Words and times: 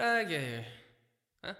Did 0.00 0.08
I 0.08 0.24
get 0.24 0.40
here? 0.40 1.56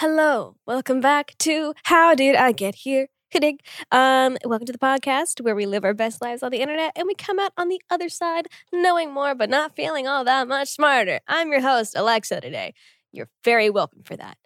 Hello, 0.00 0.56
welcome 0.66 1.00
back 1.00 1.36
to 1.38 1.72
How 1.84 2.16
Did 2.16 2.34
I 2.34 2.50
Get 2.50 2.74
Here? 2.74 3.06
Kidding. 3.30 3.60
Um, 3.92 4.36
welcome 4.44 4.66
to 4.66 4.72
the 4.72 4.80
podcast 4.80 5.40
where 5.40 5.54
we 5.54 5.64
live 5.64 5.84
our 5.84 5.94
best 5.94 6.20
lives 6.20 6.42
on 6.42 6.50
the 6.50 6.58
internet 6.58 6.90
and 6.96 7.06
we 7.06 7.14
come 7.14 7.38
out 7.38 7.52
on 7.56 7.68
the 7.68 7.80
other 7.88 8.08
side 8.08 8.48
knowing 8.72 9.12
more 9.14 9.36
but 9.36 9.48
not 9.48 9.76
feeling 9.76 10.08
all 10.08 10.24
that 10.24 10.48
much 10.48 10.70
smarter. 10.70 11.20
I'm 11.28 11.52
your 11.52 11.60
host, 11.60 11.94
AleXa, 11.94 12.40
today. 12.40 12.74
You're 13.12 13.30
very 13.44 13.70
welcome 13.70 14.02
for 14.02 14.16
that. 14.16 14.36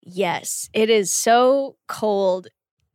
Yes, 0.00 0.70
it 0.72 0.88
is 0.88 1.12
so 1.12 1.76
cold 1.88 2.46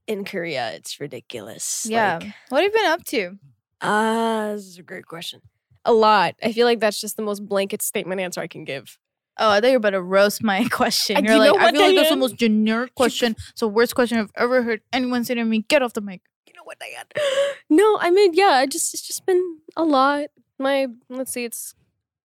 in 0.08 0.26
Korea. 0.26 0.72
It's 0.72 1.00
ridiculous. 1.00 1.86
Yeah. 1.88 2.18
Like, 2.20 2.34
what 2.50 2.64
have 2.64 2.74
you 2.74 2.80
been 2.80 2.92
up 2.92 3.04
to? 3.06 3.38
uh, 3.82 4.54
this 4.54 4.66
is 4.66 4.80
a 4.80 4.84
great 4.84 5.06
question. 5.06 5.42
A 5.86 5.94
lot. 5.94 6.36
I 6.44 6.52
feel 6.52 6.66
like 6.66 6.80
that's 6.80 7.02
just 7.02 7.18
the 7.18 7.24
most 7.24 7.48
blanket 7.48 7.82
statement 7.82 8.22
answer 8.22 8.42
I 8.42 8.48
can 8.48 8.64
give. 8.64 8.98
Oh, 9.38 9.50
I 9.50 9.60
thought 9.62 9.68
you 9.68 9.74
were 9.74 9.78
about 9.78 9.92
to 9.92 10.02
roast 10.02 10.44
my 10.44 10.68
question. 10.72 11.24
You're 11.24 11.34
you 11.34 11.40
like, 11.40 11.54
know 11.54 11.60
I 11.60 11.64
what, 11.64 11.74
feel 11.74 11.86
like 11.88 11.96
that's 11.96 12.10
the 12.10 12.16
most 12.16 12.36
generic 12.36 12.94
question. 12.96 13.36
The 13.60 13.68
worst 13.68 13.96
question 13.96 14.20
I've 14.20 14.32
ever 14.36 14.62
heard 14.62 14.82
anyone 14.94 15.24
say 15.24 15.36
to 15.36 15.44
me. 15.44 15.66
Get 15.68 15.82
off 15.82 15.94
the 15.94 16.02
mic. 16.02 16.22
you 16.48 16.54
know 16.54 16.64
what, 16.64 16.80
Diane? 16.80 17.06
No, 17.70 17.98
I 18.02 18.12
mean, 18.12 18.34
yeah, 18.34 18.52
I 18.52 18.66
just 18.66 18.94
it's 18.94 19.02
just 19.08 19.26
been 19.26 19.60
a 19.78 19.84
lot. 19.86 20.26
My 20.60 20.88
let's 21.10 21.32
see, 21.32 21.46
it's 21.46 21.74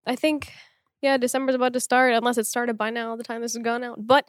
I 0.04 0.16
think 0.16 0.52
yeah, 1.00 1.16
December's 1.16 1.54
about 1.54 1.72
to 1.74 1.80
start, 1.80 2.12
unless 2.12 2.38
it 2.38 2.46
started 2.46 2.76
by 2.76 2.90
now, 2.90 3.14
the 3.14 3.22
time 3.22 3.40
this 3.40 3.54
is 3.54 3.62
gone 3.62 3.84
out. 3.84 4.04
But 4.04 4.26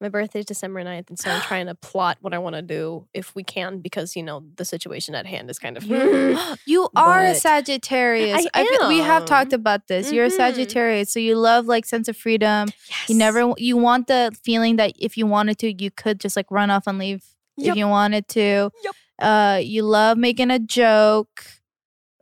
my 0.00 0.08
birthday's 0.08 0.46
December 0.46 0.82
9th, 0.82 1.10
and 1.10 1.18
so 1.18 1.30
I'm 1.30 1.40
trying 1.42 1.66
to 1.66 1.74
plot 1.90 2.18
what 2.20 2.32
I 2.34 2.38
want 2.38 2.56
to 2.56 2.62
do 2.62 3.06
if 3.12 3.34
we 3.34 3.42
can, 3.44 3.80
because 3.80 4.16
you 4.16 4.22
know 4.22 4.44
the 4.56 4.64
situation 4.64 5.14
at 5.14 5.26
hand 5.26 5.50
is 5.50 5.58
kind 5.58 5.76
of 5.76 5.84
you 5.84 6.88
are 6.96 7.24
a 7.24 7.34
Sagittarius. 7.34 8.46
I 8.54 8.64
feel- 8.64 8.88
we 8.88 8.98
have 8.98 9.24
talked 9.24 9.52
about 9.52 9.86
this. 9.88 10.10
You're 10.12 10.26
a 10.26 10.30
Mhm. 10.30 10.36
Sagittarius, 10.36 11.12
so 11.12 11.20
you 11.20 11.36
love 11.36 11.66
like 11.66 11.84
sense 11.84 12.08
of 12.08 12.16
freedom. 12.16 12.68
Yes. 12.88 13.08
You 13.08 13.16
never 13.16 13.52
you 13.58 13.76
want 13.76 14.06
the 14.06 14.36
feeling 14.42 14.76
that 14.76 14.92
if 14.98 15.16
you 15.16 15.26
wanted 15.26 15.58
to, 15.58 15.82
you 15.82 15.90
could 15.90 16.18
just 16.20 16.36
like 16.36 16.50
run 16.50 16.70
off 16.70 16.86
and 16.86 16.98
leave 16.98 17.24
if 17.58 17.76
you 17.76 17.86
wanted 17.88 18.26
to. 18.28 18.70
Yep. 18.84 18.94
Uh, 19.18 19.60
you 19.62 19.82
love 19.82 20.16
making 20.16 20.50
a 20.50 20.58
joke 20.58 21.44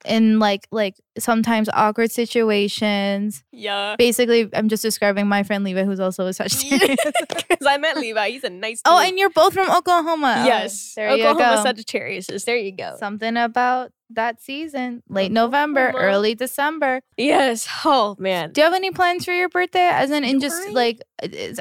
in 0.05 0.39
like 0.39 0.67
like 0.71 0.95
sometimes 1.19 1.69
awkward 1.73 2.11
situations. 2.11 3.43
yeah. 3.53 3.97
Basically, 3.99 4.49
I'm 4.55 4.69
just 4.69 4.83
describing 4.83 5.27
my 5.27 5.43
friend 5.43 5.65
Levi, 5.65 5.85
who's 5.85 6.01
also 6.01 6.27
a 6.27 6.33
Sagittarius. 6.35 6.97
Because 7.49 7.67
I 7.67 7.77
met 7.79 7.97
Levi. 7.97 8.31
He's 8.31 8.45
a 8.45 8.51
nice. 8.51 8.81
oh, 8.85 8.99
and 8.99 9.19
you're 9.19 9.31
both 9.31 9.53
from 9.55 9.69
Oklahoma. 9.71 10.37
Oh, 10.39 10.45
yes, 10.47 10.93
there 10.95 11.09
Oklahoma 11.11 11.51
you 11.51 11.57
go. 11.57 11.63
Sagittarius. 11.65 12.27
There 12.45 12.57
you 12.57 12.73
go. 12.73 12.97
Something 12.99 13.37
about 13.37 13.91
that 14.11 14.41
season, 14.41 15.03
late 15.09 15.33
November, 15.33 15.89
Oklahoma. 15.89 16.13
early 16.13 16.35
December. 16.35 17.01
yes. 17.17 17.67
Oh 17.85 18.15
man. 18.19 18.53
Do 18.53 18.61
you 18.61 18.65
have 18.65 18.75
any 18.75 18.91
plans 18.91 19.25
for 19.25 19.33
your 19.33 19.49
birthday? 19.49 19.89
As 19.89 20.11
in, 20.11 20.25
in 20.25 20.41
just 20.41 20.71
like, 20.71 21.01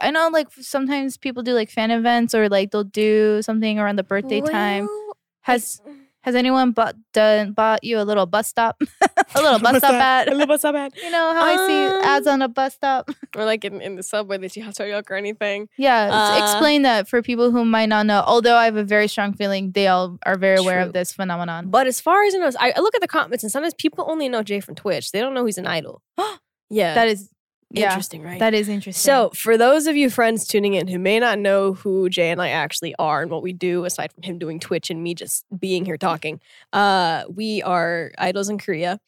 I 0.01 0.11
know 0.11 0.29
like 0.31 0.47
sometimes 0.51 1.17
people 1.17 1.41
do 1.43 1.53
like 1.53 1.69
fan 1.69 1.89
events 1.91 2.35
or 2.35 2.47
like 2.47 2.71
they'll 2.71 2.83
do 2.83 3.41
something 3.41 3.79
around 3.79 3.95
the 3.97 4.03
birthday 4.03 4.41
time. 4.41 4.85
Well, 4.85 5.17
Has 5.41 5.81
has 6.27 6.35
anyone 6.35 6.71
bought 6.71 6.95
done 7.13 7.53
bought 7.53 7.81
you 7.83 7.99
a 7.99 8.03
little 8.03 8.25
bus 8.25 8.47
stop, 8.49 8.75
a 9.35 9.41
little 9.41 9.59
bus 9.59 9.77
stop 9.77 9.93
ad? 9.93 10.27
A 10.27 10.31
little 10.31 10.45
bus 10.45 10.59
stop 10.67 10.75
ad. 10.75 10.91
You 11.01 11.09
know 11.09 11.33
how 11.33 11.41
I 11.41 11.55
see 11.67 11.95
Um, 11.95 12.01
ads 12.03 12.27
on 12.27 12.41
a 12.41 12.49
bus 12.49 12.73
stop. 12.73 13.09
Or 13.37 13.45
like 13.45 13.63
in, 13.63 13.81
in 13.81 13.95
the 13.95 14.03
subway 14.03 14.37
that 14.39 14.55
you 14.57 14.63
have 14.63 14.73
to 14.75 14.83
yuck 14.83 15.09
or 15.09 15.15
anything. 15.15 15.69
Yeah, 15.77 16.09
Uh, 16.11 16.43
explain 16.43 16.81
that 16.81 17.07
for 17.07 17.21
people 17.21 17.49
who 17.51 17.63
might 17.63 17.87
not 17.87 18.05
know. 18.05 18.21
Although 18.27 18.55
I 18.57 18.65
have 18.65 18.75
a 18.75 18.83
very 18.83 19.07
strong 19.07 19.31
feeling 19.33 19.71
they 19.71 19.87
all 19.87 20.19
are 20.25 20.37
very 20.37 20.57
aware 20.57 20.79
True. 20.81 20.87
of 20.87 20.93
this 20.93 21.13
phenomenon. 21.13 21.69
But 21.69 21.87
as 21.87 22.01
far 22.01 22.23
as 22.25 22.35
I 22.35 22.39
know, 22.39 22.51
I, 22.59 22.73
I 22.75 22.79
look 22.81 22.93
at 22.93 23.01
the 23.01 23.07
comments 23.07 23.43
and 23.43 23.51
sometimes 23.51 23.73
people 23.73 24.03
only 24.09 24.27
know 24.27 24.43
Jae 24.43 24.61
from 24.61 24.75
Twitch. 24.75 25.11
They 25.13 25.21
don't 25.21 25.33
know 25.33 25.45
he's 25.45 25.57
an 25.57 25.67
idol. 25.67 26.01
yeah. 26.69 26.93
That 26.93 27.07
is 27.07 27.29
yeah, 27.69 27.89
interesting, 27.89 28.23
right? 28.23 28.39
That 28.39 28.53
is 28.53 28.69
interesting. 28.69 29.01
so, 29.01 29.29
for 29.33 29.57
those 29.57 29.87
of 29.87 29.95
you 29.95 30.09
friends 30.09 30.47
tuning 30.47 30.73
in 30.73 30.87
who 30.87 30.99
may 30.99 31.19
not 31.19 31.37
know 31.37 31.73
who 31.73 32.09
Jae 32.09 32.31
and 32.31 32.41
I 32.41 32.49
actually 32.49 32.95
are 32.97 33.21
and 33.21 33.29
what 33.29 33.43
we 33.43 33.51
do, 33.51 33.83
aside 33.85 34.13
from 34.13 34.23
him 34.23 34.39
doing 34.39 34.59
Twitch 34.59 34.89
and 34.89 35.03
me 35.03 35.13
just 35.13 35.45
being 35.57 35.85
here 35.85 35.97
talking, 35.97 36.39
uh, 36.71 37.23
we 37.29 37.61
are 37.63 38.11
idols 38.17 38.49
in 38.49 38.57
Korea. 38.57 38.99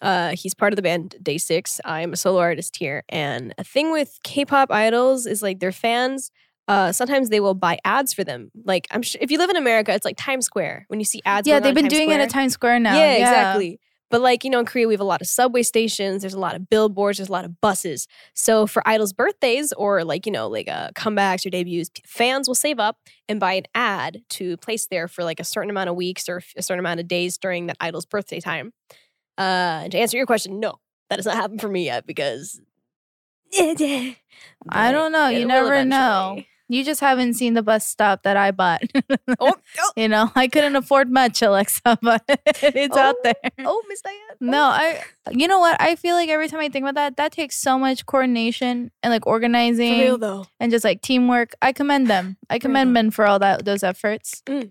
Uh, 0.00 0.34
he's 0.36 0.54
part 0.54 0.72
of 0.72 0.76
the 0.76 0.82
band 0.82 1.16
DAY6. 1.22 1.80
I'm 1.84 2.12
a 2.12 2.16
solo 2.16 2.38
artist 2.38 2.76
here, 2.76 3.02
and 3.08 3.52
a 3.58 3.64
thing 3.64 3.90
with 3.90 4.18
K-pop 4.22 4.70
idols 4.70 5.26
is 5.26 5.42
like 5.42 5.60
their 5.60 5.72
fans. 5.72 6.30
Uh, 6.66 6.92
sometimes 6.92 7.28
they 7.28 7.40
will 7.40 7.54
buy 7.54 7.78
ads 7.84 8.12
for 8.12 8.24
them. 8.24 8.50
Like 8.64 8.86
I'm 8.90 9.02
sure 9.02 9.18
if 9.20 9.30
you 9.30 9.38
live 9.38 9.50
in 9.50 9.56
America, 9.56 9.92
it's 9.92 10.04
like 10.04 10.16
Times 10.16 10.46
Square 10.46 10.84
when 10.88 11.00
you 11.00 11.04
see 11.04 11.20
ads. 11.24 11.46
yeah, 11.48 11.60
they've 11.60 11.74
been 11.74 11.84
Times 11.84 11.94
doing 11.94 12.08
Square. 12.08 12.20
it 12.20 12.22
at 12.22 12.30
Times 12.30 12.52
Square 12.52 12.80
now. 12.80 12.96
Yeah, 12.96 13.12
exactly. 13.14 13.80
But 14.10 14.20
like, 14.20 14.44
you 14.44 14.50
know, 14.50 14.60
in 14.60 14.66
Korea, 14.66 14.86
we 14.86 14.94
have 14.94 15.00
a 15.00 15.04
lot 15.04 15.20
of 15.20 15.26
subway 15.26 15.62
stations, 15.62 16.22
there's 16.22 16.34
a 16.34 16.40
lot 16.40 16.54
of 16.54 16.68
billboards, 16.68 17.18
there's 17.18 17.28
a 17.28 17.32
lot 17.32 17.44
of 17.44 17.60
buses. 17.60 18.06
So 18.34 18.66
for 18.66 18.86
idols' 18.86 19.12
birthdays 19.12 19.72
or 19.72 20.04
like, 20.04 20.26
you 20.26 20.32
know, 20.32 20.48
like 20.48 20.68
uh, 20.68 20.90
comebacks 20.90 21.44
or 21.46 21.50
debuts, 21.50 21.90
fans 22.06 22.46
will 22.46 22.54
save 22.54 22.78
up 22.78 22.98
and 23.28 23.40
buy 23.40 23.54
an 23.54 23.64
ad 23.74 24.22
to 24.30 24.56
place 24.58 24.86
there 24.86 25.08
for 25.08 25.24
like 25.24 25.40
a 25.40 25.44
certain 25.44 25.70
amount 25.70 25.90
of 25.90 25.96
weeks 25.96 26.28
or 26.28 26.42
a 26.56 26.62
certain 26.62 26.80
amount 26.80 27.00
of 27.00 27.08
days 27.08 27.38
during 27.38 27.66
that 27.66 27.76
idol's 27.80 28.06
birthday 28.06 28.40
time. 28.40 28.72
Uh, 29.36 29.82
and 29.84 29.92
to 29.92 29.98
answer 29.98 30.16
your 30.16 30.26
question, 30.26 30.60
no, 30.60 30.78
that 31.10 31.18
has 31.18 31.26
not 31.26 31.34
happened 31.42 31.60
for 31.60 31.68
me 31.68 31.84
yet 31.84 32.06
because. 32.06 32.60
I 34.68 34.92
don't 34.92 35.12
know. 35.12 35.28
You 35.28 35.46
never 35.46 35.84
know. 35.84 36.42
You 36.68 36.82
just 36.82 37.00
haven't 37.00 37.34
seen 37.34 37.52
the 37.54 37.62
bus 37.62 37.86
stop 37.86 38.22
that 38.22 38.36
I 38.36 38.50
bought. 38.50 38.82
Oh, 39.40 39.52
oh, 39.80 39.90
you 39.96 40.08
know, 40.08 40.30
I 40.34 40.48
couldn't 40.48 40.76
afford 40.76 41.10
much, 41.10 41.40
AleXa, 41.40 41.98
but 42.02 42.22
it's 42.62 42.96
out 42.96 43.16
Oh, 43.18 43.20
there. 43.24 43.50
oh, 43.66 43.82
Miss 43.88 44.00
Diane. 44.00 44.18
No, 44.40 44.62
I. 44.64 45.02
You 45.30 45.48
know 45.48 45.58
what? 45.58 45.76
I 45.80 45.96
feel 45.96 46.14
like 46.14 46.28
every 46.28 46.48
time 46.48 46.60
I 46.60 46.68
think 46.68 46.84
about 46.84 46.94
that, 46.94 47.16
that 47.16 47.32
takes 47.32 47.56
so 47.58 47.78
much 47.78 48.06
coordination 48.06 48.90
and 49.02 49.12
like 49.12 49.24
For 49.24 49.30
organizing 49.30 49.98
real 49.98 50.18
though. 50.18 50.46
and 50.60 50.70
just 50.70 50.84
like 50.84 51.02
teamwork. 51.02 51.54
I 51.60 51.72
commend 51.72 52.06
them. 52.08 52.36
I 52.48 52.58
commend 52.58 52.92
men 52.92 53.10
for 53.10 53.26
all 53.26 53.38
that 53.40 53.64
those 53.64 53.82
efforts. 53.82 54.42
Mm. 54.46 54.70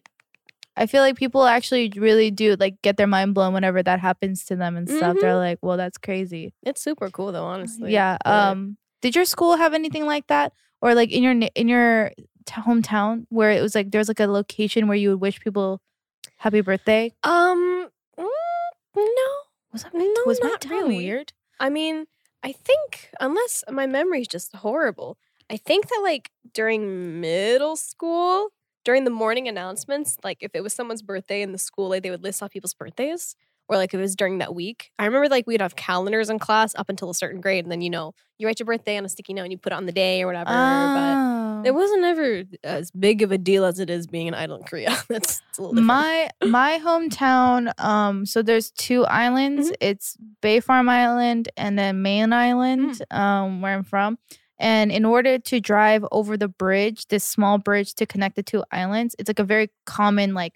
I 0.76 0.86
feel 0.88 1.02
like 1.04 1.16
people 1.18 1.46
actually 1.46 1.92
really 1.96 2.32
do 2.32 2.56
like 2.60 2.82
get 2.82 2.98
their 2.98 3.06
mind 3.08 3.36
blown 3.36 3.54
whenever 3.54 3.84
that 3.84 4.00
happens 4.00 4.46
to 4.46 4.56
them 4.56 4.76
and 4.78 4.90
stuff. 4.90 5.18
They're 5.20 5.34
Mhm. 5.36 5.38
like, 5.50 5.60
"Well, 5.62 5.78
that's 5.78 5.98
crazy." 6.00 6.54
It's 6.64 6.82
super 6.82 7.10
cool 7.10 7.32
though, 7.32 7.46
honestly. 7.46 7.92
Yeah. 7.94 8.18
Um. 8.26 8.78
Did 9.02 9.16
your 9.16 9.26
school 9.26 9.58
have 9.58 9.74
anything 9.74 10.06
like 10.06 10.28
that, 10.28 10.54
or 10.84 10.94
like 10.96 11.12
in 11.12 11.24
your 11.24 11.32
in 11.56 11.68
your 11.70 12.12
t- 12.46 12.62
hometown 12.62 13.26
where 13.30 13.52
it 13.52 13.62
was 13.62 13.74
like 13.74 13.92
there's 13.92 14.10
like 14.10 14.20
a 14.20 14.28
location 14.28 14.88
where 14.90 14.98
you 14.98 15.12
would 15.12 15.22
wish 15.22 15.40
people 15.40 15.80
happy 16.38 16.60
birthday? 16.60 17.14
Um, 17.24 17.88
mm, 18.20 18.28
no, 18.96 19.30
Was 19.72 19.84
that 19.84 19.94
no, 19.94 20.14
was 20.26 20.40
my 20.44 20.56
town 20.60 20.72
really. 20.72 20.98
weird? 20.98 21.32
I 21.60 21.70
mean, 21.70 22.06
I 22.44 22.52
think 22.52 23.10
unless 23.22 23.64
my 23.72 23.88
memory's 23.88 24.28
just 24.28 24.54
horrible, 24.56 25.18
I 25.50 25.56
think 25.56 25.88
that 25.88 26.02
like 26.04 26.30
during 26.54 27.22
middle 27.22 27.78
school, 27.78 28.50
during 28.84 29.06
the 29.06 29.10
morning 29.10 29.48
announcements, 29.48 30.18
like 30.22 30.40
if 30.42 30.52
it 30.54 30.62
was 30.62 30.74
someone's 30.74 31.02
birthday 31.02 31.42
in 31.42 31.54
the 31.54 31.58
school, 31.58 31.90
like 31.90 32.04
they 32.04 32.12
would 32.12 32.24
list 32.24 32.44
off 32.44 32.52
people's 32.52 32.74
birthdays. 32.74 33.36
Or 33.70 33.78
like 33.78 33.94
if 33.94 33.98
it 34.00 34.02
was 34.02 34.16
during 34.16 34.40
that 34.40 34.54
week. 34.54 34.92
I 35.00 35.06
remember 35.06 35.30
like 35.30 35.48
we'd 35.48 35.62
have 35.62 35.76
calendars 35.76 36.30
in 36.30 36.38
class 36.38 36.76
up 36.76 36.90
until 36.90 37.10
a 37.10 37.14
certain 37.16 37.40
grade, 37.42 37.64
and 37.66 37.72
then 37.72 37.82
you 37.82 37.90
know, 37.90 38.14
you 38.38 38.46
write 38.46 38.60
your 38.60 38.66
birthday 38.66 38.98
on 38.98 39.06
a 39.06 39.10
sticky 39.10 39.34
note 39.34 39.44
and 39.44 39.52
you 39.52 39.58
put 39.58 39.72
it 39.72 39.76
on 39.76 39.86
the 39.86 39.92
day 39.94 40.22
or 40.22 40.28
whatever. 40.28 40.50
But 40.50 40.54
Oh. 40.54 41.62
it 41.66 41.74
wasn't 41.74 42.04
ever 42.04 42.44
as 42.64 42.92
big 42.92 43.22
of 43.22 43.32
a 43.32 43.38
deal 43.38 43.64
as 43.64 43.80
it 43.80 43.90
is 43.90 44.06
being 44.06 44.28
an 44.28 44.34
idol 44.34 44.58
in 44.58 44.64
Korea. 44.64 44.98
That's 45.08 45.42
a 45.58 45.62
little 45.62 45.74
different. 45.76 45.88
my 45.88 46.30
my 46.46 46.80
hometown 46.84 47.72
um 47.80 48.26
so 48.26 48.42
there's 48.42 48.72
two 48.72 49.06
islands 49.06 49.68
Mm-hmm. 49.68 49.76
it's 49.90 50.18
bay 50.42 50.60
farm 50.60 50.90
island 50.90 51.50
and 51.56 51.78
then 51.80 52.02
main 52.02 52.34
island 52.34 53.02
Mm. 53.12 53.18
um 53.18 53.62
where 53.62 53.76
i'm 53.76 53.84
from 53.84 54.18
and 54.60 54.92
in 54.92 55.06
order 55.06 55.38
to 55.40 55.60
drive 55.60 56.04
over 56.12 56.36
the 56.38 56.48
bridge 56.48 57.08
this 57.08 57.24
small 57.24 57.58
bridge 57.60 57.94
to 57.96 58.06
connect 58.06 58.36
the 58.36 58.44
two 58.44 58.64
islands 58.72 59.16
it's 59.20 59.30
like 59.30 59.40
a 59.40 59.44
very 59.44 59.70
common 59.86 60.34
like 60.34 60.54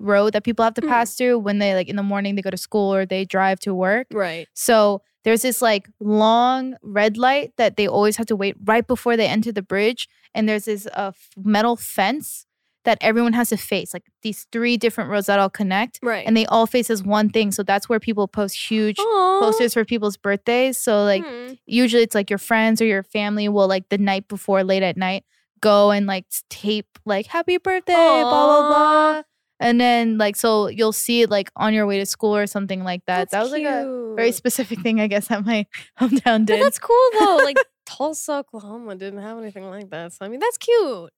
road 0.00 0.32
that 0.32 0.42
people 0.44 0.64
have 0.64 0.74
to 0.74 0.80
Mm. 0.82 0.88
pass 0.88 1.14
through 1.14 1.38
when 1.38 1.58
they 1.58 1.74
like 1.74 1.88
in 1.88 1.96
the 1.96 2.02
morning 2.02 2.34
they 2.34 2.42
go 2.42 2.50
to 2.50 2.56
school 2.56 2.92
or 2.94 3.04
they 3.06 3.24
drive 3.24 3.60
to 3.60 3.74
work 3.74 4.06
right. 4.12 4.48
so 4.54 5.02
there's 5.24 5.42
this 5.42 5.60
like 5.60 5.86
long 6.00 6.74
red 6.82 7.18
light 7.18 7.52
that 7.58 7.76
they 7.76 7.86
always 7.86 8.16
have 8.16 8.26
to 8.26 8.34
wait 8.36 8.56
right 8.64 8.86
before 8.86 9.16
they 9.18 9.26
enter 9.28 9.52
the 9.52 9.60
bridge. 9.62 10.08
And 10.34 10.48
there's 10.48 10.64
this 10.64 10.86
uh, 10.86 11.08
f- 11.12 11.28
metal 11.36 11.76
fence 11.76 12.46
that 12.86 12.96
everyone 13.02 13.34
has 13.34 13.50
to 13.50 13.58
face, 13.58 13.92
like 13.92 14.04
these 14.22 14.46
three 14.50 14.78
different 14.78 15.10
roads 15.10 15.26
that 15.26 15.38
all 15.38 15.50
connect, 15.50 15.98
Right. 16.02 16.26
and 16.26 16.34
they 16.34 16.46
all 16.46 16.66
face 16.66 16.88
as 16.88 17.02
one 17.02 17.28
thing. 17.28 17.52
So 17.52 17.62
that's 17.62 17.86
where 17.86 18.00
people 18.00 18.28
post 18.28 18.56
huge 18.70 18.98
Aw. 18.98 19.40
posters 19.42 19.74
for 19.74 19.84
people's 19.84 20.16
birthdays. 20.16 20.78
So 20.78 21.04
like 21.04 21.22
Hmm. 21.26 21.52
usually 21.66 22.02
it's 22.02 22.14
like 22.14 22.30
your 22.30 22.38
friends 22.38 22.80
or 22.80 22.86
your 22.86 23.02
family 23.02 23.46
will 23.50 23.68
like 23.68 23.90
the 23.90 23.98
night 23.98 24.26
before, 24.26 24.64
late 24.64 24.82
at 24.82 24.96
night, 24.96 25.24
go 25.60 25.90
and 25.90 26.06
like 26.06 26.24
tape 26.48 26.86
like 27.04 27.26
"Happy 27.26 27.58
Birthday," 27.58 27.92
blah 28.22 28.30
blah 28.30 28.68
blah. 28.68 29.22
And 29.60 29.80
then 29.80 30.16
like 30.18 30.36
so 30.36 30.68
you'll 30.68 30.92
see 30.92 31.22
it 31.22 31.30
like 31.30 31.50
on 31.56 31.74
your 31.74 31.86
way 31.86 31.98
to 31.98 32.06
school 32.06 32.34
or 32.34 32.46
something 32.46 32.82
like 32.82 33.04
that. 33.06 33.30
That's 33.30 33.32
that 33.32 33.42
was 33.42 33.52
like 33.52 33.64
a 33.64 34.14
very 34.16 34.32
specific 34.32 34.80
thing 34.80 35.00
I 35.00 35.06
guess 35.06 35.28
that 35.28 35.44
my 35.44 35.66
hometown 36.00 36.46
But 36.46 36.54
did. 36.54 36.62
that's 36.62 36.78
cool 36.78 37.08
though. 37.20 37.36
Like 37.44 37.56
Tulsa, 37.86 38.32
Oklahoma 38.36 38.96
didn't 38.96 39.20
have 39.20 39.38
anything 39.38 39.68
like 39.68 39.90
that. 39.90 40.12
So 40.14 40.24
I 40.24 40.28
mean, 40.28 40.40
that's 40.40 40.56
cute. 40.58 41.10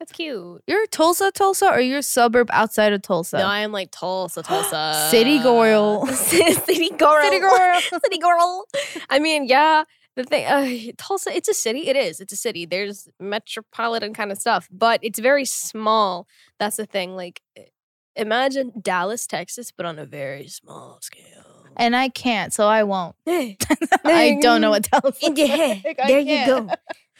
That's 0.00 0.10
cute. 0.12 0.62
You're 0.66 0.86
Tulsa, 0.88 1.30
Tulsa, 1.32 1.66
or 1.70 1.78
you're 1.80 1.98
a 1.98 2.02
suburb 2.02 2.48
outside 2.52 2.92
of 2.92 3.02
Tulsa? 3.02 3.38
No, 3.38 3.44
I 3.46 3.60
am 3.60 3.70
like 3.70 3.90
Tulsa, 3.92 4.42
Tulsa. 4.50 5.06
City 5.10 5.38
girl. 5.38 6.06
City 6.06 6.88
girl. 6.96 7.22
City 7.22 7.38
girl. 7.38 7.80
City 8.02 8.18
girl. 8.18 8.64
I 9.10 9.18
mean, 9.20 9.46
yeah. 9.46 9.84
The 10.16 10.24
thing, 10.24 10.44
uh, 10.44 10.92
Tulsa, 10.98 11.34
it's 11.34 11.48
a 11.48 11.54
city. 11.54 11.88
It 11.88 11.96
is. 11.96 12.20
It's 12.20 12.32
a 12.32 12.36
city. 12.36 12.66
There's 12.66 13.08
metropolitan 13.20 14.12
kind 14.12 14.30
of 14.32 14.38
stuff, 14.38 14.68
but 14.70 14.98
it's 15.02 15.18
very 15.18 15.44
small. 15.44 16.26
That's 16.58 16.76
the 16.76 16.84
thing. 16.86 17.14
Like, 17.16 17.40
i- 17.56 17.68
imagine 18.16 18.72
Dallas, 18.80 19.26
Texas, 19.26 19.70
but 19.70 19.86
on 19.86 19.98
a 19.98 20.04
very 20.06 20.48
small 20.48 20.98
scale. 21.00 21.66
and 21.76 21.96
I 21.96 22.08
can't, 22.08 22.52
so 22.52 22.66
I 22.66 22.82
won't. 22.84 23.14
I 23.26 24.38
don't 24.40 24.60
know 24.60 24.70
what 24.70 24.88
in 25.22 25.36
your 25.36 25.46
head. 25.56 25.82
like. 25.84 25.96
There 26.06 26.20
you 26.20 26.46
go. 26.46 26.68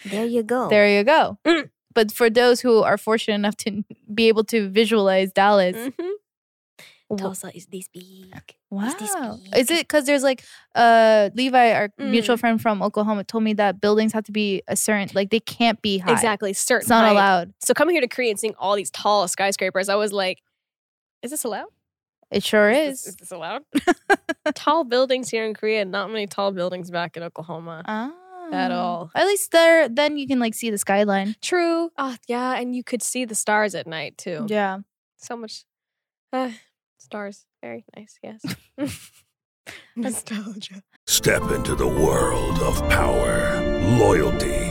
There 0.04 0.24
you 0.24 0.42
go. 0.42 0.68
There 0.68 0.88
you 0.98 1.04
go. 1.04 1.38
Mm. 1.46 1.70
But 1.94 2.10
for 2.12 2.28
those 2.30 2.60
who 2.60 2.82
are 2.82 2.96
fortunate 2.98 3.34
enough 3.34 3.56
to 3.58 3.84
be 4.12 4.28
able 4.28 4.44
to 4.44 4.68
visualize 4.68 5.32
Dallas, 5.32 5.76
Mhm. 5.76 6.10
Tulsa 7.18 7.54
is 7.54 7.66
this 7.66 7.88
big. 7.88 8.32
wow, 8.70 8.86
Is 8.86 8.94
this 8.94 9.14
is 9.54 9.70
it 9.70 9.86
because 9.86 10.06
there's 10.06 10.22
like 10.22 10.42
uh 10.74 11.28
Levi, 11.34 11.72
our 11.72 11.90
mutual 11.98 12.36
Mm. 12.36 12.40
friend 12.40 12.62
from 12.62 12.82
Oklahoma, 12.82 13.24
told 13.24 13.44
me 13.44 13.52
that 13.54 13.82
buildings 13.82 14.14
have 14.14 14.24
to 14.24 14.32
be 14.32 14.62
a 14.66 14.76
certain 14.76 15.10
like 15.14 15.28
they 15.28 15.40
can't 15.40 15.82
be 15.82 15.98
high. 15.98 16.12
Exactly. 16.12 16.54
Certain. 16.54 16.80
It's 16.84 16.88
not 16.88 17.04
height. 17.04 17.12
allowed. 17.12 17.52
So 17.60 17.74
coming 17.74 17.94
here 17.94 18.00
to 18.00 18.08
Korea 18.08 18.30
and 18.30 18.40
seeing 18.40 18.54
all 18.58 18.74
these 18.76 18.90
tall 18.90 19.28
skyscrapers, 19.28 19.90
I 19.90 19.94
was 19.96 20.10
like, 20.10 20.38
is 21.22 21.30
this 21.30 21.44
allowed? 21.44 21.68
It 22.30 22.42
sure 22.42 22.70
Is 22.70 22.98
is. 23.00 23.04
this, 23.04 23.06
is 23.08 23.16
this 23.16 23.30
allowed? 23.32 23.62
tall 24.54 24.84
buildings 24.84 25.28
here 25.28 25.44
in 25.44 25.52
Korea, 25.54 25.84
not 25.84 26.10
many 26.10 26.26
tall 26.26 26.50
buildings 26.52 26.90
back 26.90 27.16
in 27.16 27.22
Oklahoma. 27.22 27.82
at 28.52 28.70
all. 28.72 29.10
At 29.14 29.26
least 29.26 29.50
there, 29.52 29.88
then 29.88 30.16
you 30.16 30.26
can 30.26 30.38
like 30.38 30.54
see 30.54 30.70
the 30.70 30.78
skyline. 30.78 31.36
True. 31.42 31.90
Oh, 31.98 32.16
yeah. 32.28 32.54
And 32.58 32.74
you 32.74 32.82
could 32.82 33.02
see 33.02 33.24
the 33.26 33.34
stars 33.34 33.74
at 33.74 33.86
night 33.86 34.16
too. 34.16 34.46
Yeah. 34.48 34.78
So 35.18 35.36
much 35.36 35.64
uh, 36.32 36.50
stars. 36.98 37.44
Very 37.62 37.84
nice. 37.94 38.18
Yes. 38.22 38.42
Nostalgia. 39.96 40.82
Step 41.06 41.42
into 41.50 41.74
the 41.74 41.86
world 41.86 42.58
of 42.60 42.78
power, 42.88 43.60
loyalty, 43.98 44.70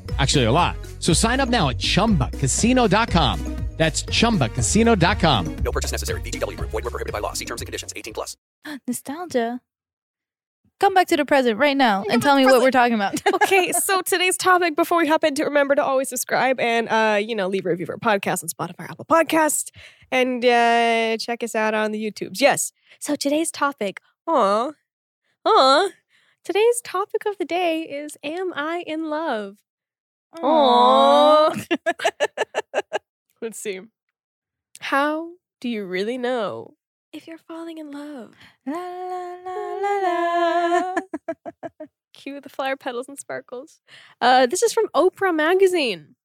Actually, 0.21 0.45
a 0.45 0.51
lot. 0.51 0.77
So 0.99 1.13
sign 1.13 1.39
up 1.39 1.49
now 1.49 1.69
at 1.69 1.79
chumbacasino.com. 1.79 3.39
That's 3.77 4.03
chumbacasino.com. 4.03 5.55
No 5.63 5.71
purchase 5.71 5.91
necessary. 5.91 6.21
VGW 6.21 6.55
Group. 6.55 6.69
Void 6.69 6.83
where 6.83 6.91
prohibited 6.91 7.13
by 7.13 7.17
law. 7.17 7.33
See 7.33 7.45
terms 7.45 7.61
and 7.61 7.65
conditions. 7.65 7.91
18 7.95 8.13
plus. 8.13 8.37
Nostalgia. 8.87 9.59
Come 10.79 10.93
back 10.93 11.07
to 11.07 11.17
the 11.17 11.25
present 11.25 11.57
right 11.57 11.75
now 11.75 12.03
and 12.11 12.21
tell 12.21 12.35
me 12.35 12.45
what 12.45 12.61
we're 12.61 12.69
talking 12.69 12.93
about. 12.93 13.19
okay, 13.35 13.71
so 13.83 14.01
today's 14.01 14.37
topic, 14.37 14.75
before 14.75 14.99
we 14.99 15.07
hop 15.07 15.23
into, 15.23 15.43
remember 15.43 15.73
to 15.73 15.83
always 15.83 16.09
subscribe 16.09 16.59
and, 16.59 16.87
uh, 16.89 17.17
you 17.19 17.35
know, 17.35 17.47
leave 17.47 17.65
a 17.65 17.69
review 17.69 17.87
for 17.87 17.93
our 17.93 17.99
podcast 17.99 18.43
on 18.43 18.49
Spotify, 18.49 18.89
Apple 18.89 19.05
Podcast, 19.05 19.71
and 20.11 20.45
uh, 20.45 21.17
check 21.17 21.43
us 21.43 21.55
out 21.55 21.73
on 21.73 21.91
the 21.91 22.03
YouTubes. 22.03 22.39
Yes. 22.39 22.71
So 22.99 23.15
today's 23.15 23.49
topic, 23.49 23.99
aw, 24.27 24.73
aw, 25.45 25.89
today's 26.43 26.81
topic 26.83 27.25
of 27.25 27.39
the 27.39 27.45
day 27.45 27.81
is, 27.81 28.17
am 28.23 28.53
I 28.55 28.83
in 28.85 29.09
love? 29.09 29.57
Aw. 30.33 31.55
Let's 33.41 33.59
see. 33.59 33.81
How 34.79 35.29
do 35.59 35.69
you 35.69 35.85
really 35.85 36.17
know 36.17 36.75
if 37.13 37.27
you're 37.27 37.37
falling 37.37 37.77
in 37.77 37.91
love? 37.91 38.33
La, 38.65 38.73
la, 38.73 39.35
la, 39.45 39.77
la, 39.77 40.95
la. 41.35 41.85
Cue 42.13 42.39
the 42.41 42.49
flower 42.49 42.75
petals 42.75 43.07
and 43.07 43.17
sparkles. 43.19 43.81
Uh, 44.19 44.45
this 44.45 44.63
is 44.63 44.73
from 44.73 44.87
Oprah 44.95 45.35
Magazine. 45.35 46.15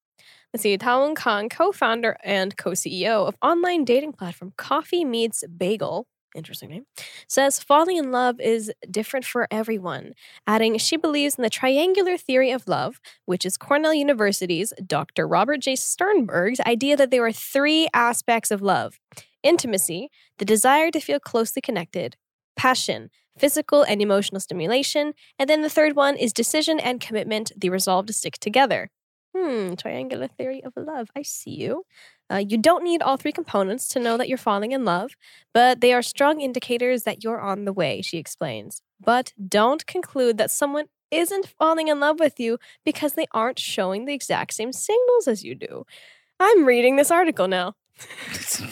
Let's 0.53 0.63
see. 0.63 0.77
Dawoon 0.77 1.15
Kang, 1.15 1.49
co-founder 1.49 2.17
and 2.23 2.55
co-CEO 2.55 3.27
of 3.27 3.35
online 3.41 3.83
dating 3.83 4.13
platform 4.13 4.53
Coffee 4.57 5.03
Meets 5.03 5.43
Bagel, 5.57 6.07
interesting 6.35 6.69
name, 6.69 6.85
says 7.27 7.59
falling 7.59 7.97
in 7.97 8.11
love 8.11 8.39
is 8.39 8.71
different 8.89 9.25
for 9.25 9.47
everyone. 9.49 10.13
Adding, 10.45 10.77
she 10.77 10.97
believes 10.97 11.35
in 11.35 11.41
the 11.41 11.49
triangular 11.49 12.17
theory 12.17 12.51
of 12.51 12.67
love, 12.67 12.99
which 13.25 13.45
is 13.45 13.57
Cornell 13.57 13.93
University's 13.93 14.73
Dr. 14.85 15.27
Robert 15.27 15.61
J. 15.61 15.75
Sternberg's 15.75 16.59
idea 16.61 16.97
that 16.97 17.11
there 17.11 17.25
are 17.25 17.31
three 17.31 17.87
aspects 17.93 18.51
of 18.51 18.61
love: 18.61 18.99
intimacy, 19.43 20.09
the 20.37 20.45
desire 20.45 20.91
to 20.91 20.99
feel 20.99 21.19
closely 21.19 21.61
connected, 21.61 22.17
passion, 22.55 23.09
physical 23.37 23.83
and 23.83 24.01
emotional 24.01 24.39
stimulation, 24.39 25.13
and 25.37 25.49
then 25.49 25.61
the 25.61 25.69
third 25.69 25.95
one 25.95 26.17
is 26.17 26.33
decision 26.33 26.79
and 26.79 26.99
commitment, 26.99 27.51
the 27.55 27.69
resolve 27.69 28.07
to 28.07 28.13
stick 28.13 28.37
together. 28.39 28.89
Hmm, 29.35 29.75
triangular 29.75 30.27
theory 30.27 30.63
of 30.63 30.73
love. 30.75 31.09
I 31.15 31.21
see 31.21 31.51
you. 31.51 31.85
Uh, 32.31 32.43
you 32.47 32.57
don't 32.57 32.83
need 32.83 33.01
all 33.01 33.17
three 33.17 33.31
components 33.31 33.87
to 33.89 33.99
know 33.99 34.17
that 34.17 34.27
you're 34.27 34.37
falling 34.37 34.71
in 34.71 34.83
love, 34.83 35.11
but 35.53 35.79
they 35.81 35.93
are 35.93 36.01
strong 36.01 36.41
indicators 36.41 37.03
that 37.03 37.23
you're 37.23 37.39
on 37.39 37.65
the 37.65 37.73
way, 37.73 38.01
she 38.01 38.17
explains. 38.17 38.81
But 38.99 39.33
don't 39.47 39.85
conclude 39.85 40.37
that 40.37 40.51
someone 40.51 40.85
isn't 41.11 41.53
falling 41.57 41.87
in 41.87 41.99
love 41.99 42.19
with 42.19 42.39
you 42.39 42.57
because 42.83 43.13
they 43.13 43.27
aren't 43.33 43.59
showing 43.59 44.05
the 44.05 44.13
exact 44.13 44.53
same 44.53 44.73
signals 44.73 45.27
as 45.27 45.43
you 45.43 45.55
do. 45.55 45.85
I'm 46.39 46.65
reading 46.65 46.97
this 46.97 47.11
article 47.11 47.47
now. 47.47 47.75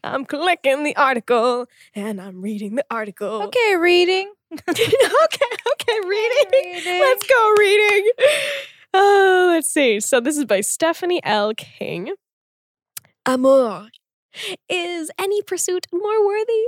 I'm 0.04 0.24
clicking 0.24 0.84
the 0.84 0.96
article 0.96 1.66
and 1.94 2.20
I'm 2.20 2.40
reading 2.40 2.74
the 2.76 2.84
article. 2.90 3.42
okay, 3.44 3.76
reading. 3.76 4.32
okay, 4.52 4.68
okay, 4.68 5.98
reading. 6.08 6.50
reading. 6.52 7.00
Let's 7.00 7.26
go 7.26 7.54
reading. 7.58 8.10
Oh, 8.92 9.48
let's 9.52 9.72
see. 9.72 10.00
So 10.00 10.20
this 10.20 10.36
is 10.36 10.44
by 10.44 10.60
Stephanie 10.62 11.20
L. 11.24 11.52
King. 11.54 12.12
Amour. 13.26 13.88
Is 14.68 15.10
any 15.18 15.42
pursuit 15.42 15.86
more 15.92 16.26
worthy? 16.26 16.64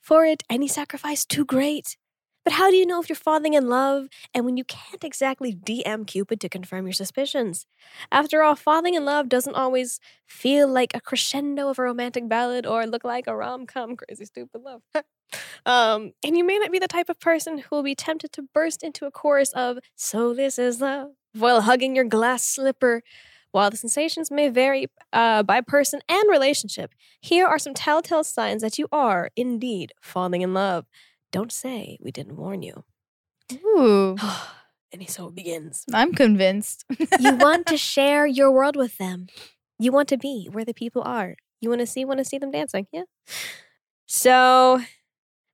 For 0.00 0.24
it, 0.24 0.42
any 0.48 0.68
sacrifice 0.68 1.24
too 1.24 1.44
great? 1.44 1.96
But 2.44 2.52
how 2.52 2.70
do 2.70 2.76
you 2.76 2.86
know 2.86 3.00
if 3.00 3.08
you're 3.08 3.16
falling 3.16 3.54
in 3.54 3.68
love 3.68 4.06
and 4.32 4.44
when 4.44 4.56
you 4.56 4.62
can't 4.62 5.02
exactly 5.02 5.52
DM 5.52 6.06
Cupid 6.06 6.40
to 6.40 6.48
confirm 6.48 6.86
your 6.86 6.92
suspicions? 6.92 7.66
After 8.12 8.42
all, 8.44 8.54
falling 8.54 8.94
in 8.94 9.04
love 9.04 9.28
doesn't 9.28 9.56
always 9.56 9.98
feel 10.26 10.68
like 10.68 10.92
a 10.94 11.00
crescendo 11.00 11.68
of 11.68 11.80
a 11.80 11.82
romantic 11.82 12.28
ballad 12.28 12.64
or 12.64 12.86
look 12.86 13.02
like 13.02 13.26
a 13.26 13.34
rom 13.34 13.66
com, 13.66 13.96
crazy 14.08 14.26
stupid 14.26 14.62
love. 14.62 14.82
um, 15.64 16.12
and 16.24 16.36
you 16.36 16.44
may 16.44 16.58
not 16.58 16.72
be 16.72 16.78
the 16.78 16.88
type 16.88 17.08
of 17.08 17.18
person 17.20 17.58
who 17.58 17.76
will 17.76 17.82
be 17.82 17.94
tempted 17.94 18.32
to 18.32 18.42
burst 18.54 18.82
into 18.82 19.06
a 19.06 19.10
chorus 19.10 19.52
of 19.52 19.78
"So 19.94 20.34
this 20.34 20.58
is 20.58 20.80
love" 20.80 21.10
while 21.34 21.62
hugging 21.62 21.94
your 21.96 22.04
glass 22.04 22.44
slipper. 22.44 23.02
While 23.52 23.70
the 23.70 23.76
sensations 23.78 24.30
may 24.30 24.50
vary 24.50 24.88
uh, 25.14 25.42
by 25.42 25.62
person 25.62 26.00
and 26.10 26.24
relationship, 26.28 26.92
here 27.22 27.46
are 27.46 27.58
some 27.58 27.72
telltale 27.72 28.24
signs 28.24 28.60
that 28.60 28.78
you 28.78 28.86
are 28.92 29.30
indeed 29.34 29.92
falling 30.02 30.42
in 30.42 30.52
love. 30.52 30.84
Don't 31.32 31.50
say 31.50 31.96
we 32.02 32.10
didn't 32.10 32.36
warn 32.36 32.62
you. 32.62 32.84
Ooh, 33.54 34.16
and 34.92 35.08
so 35.08 35.28
it 35.28 35.34
begins. 35.34 35.84
I'm 35.92 36.12
convinced. 36.12 36.84
you 37.18 37.36
want 37.36 37.66
to 37.68 37.76
share 37.94 38.26
your 38.26 38.52
world 38.52 38.76
with 38.76 38.98
them. 38.98 39.28
You 39.78 39.92
want 39.92 40.08
to 40.08 40.18
be 40.18 40.48
where 40.50 40.64
the 40.64 40.74
people 40.74 41.02
are. 41.02 41.36
You 41.60 41.70
want 41.70 41.80
to 41.80 41.86
see, 41.86 42.04
want 42.04 42.18
to 42.18 42.24
see 42.24 42.38
them 42.38 42.50
dancing. 42.50 42.86
Yeah. 42.92 43.04
So, 44.06 44.80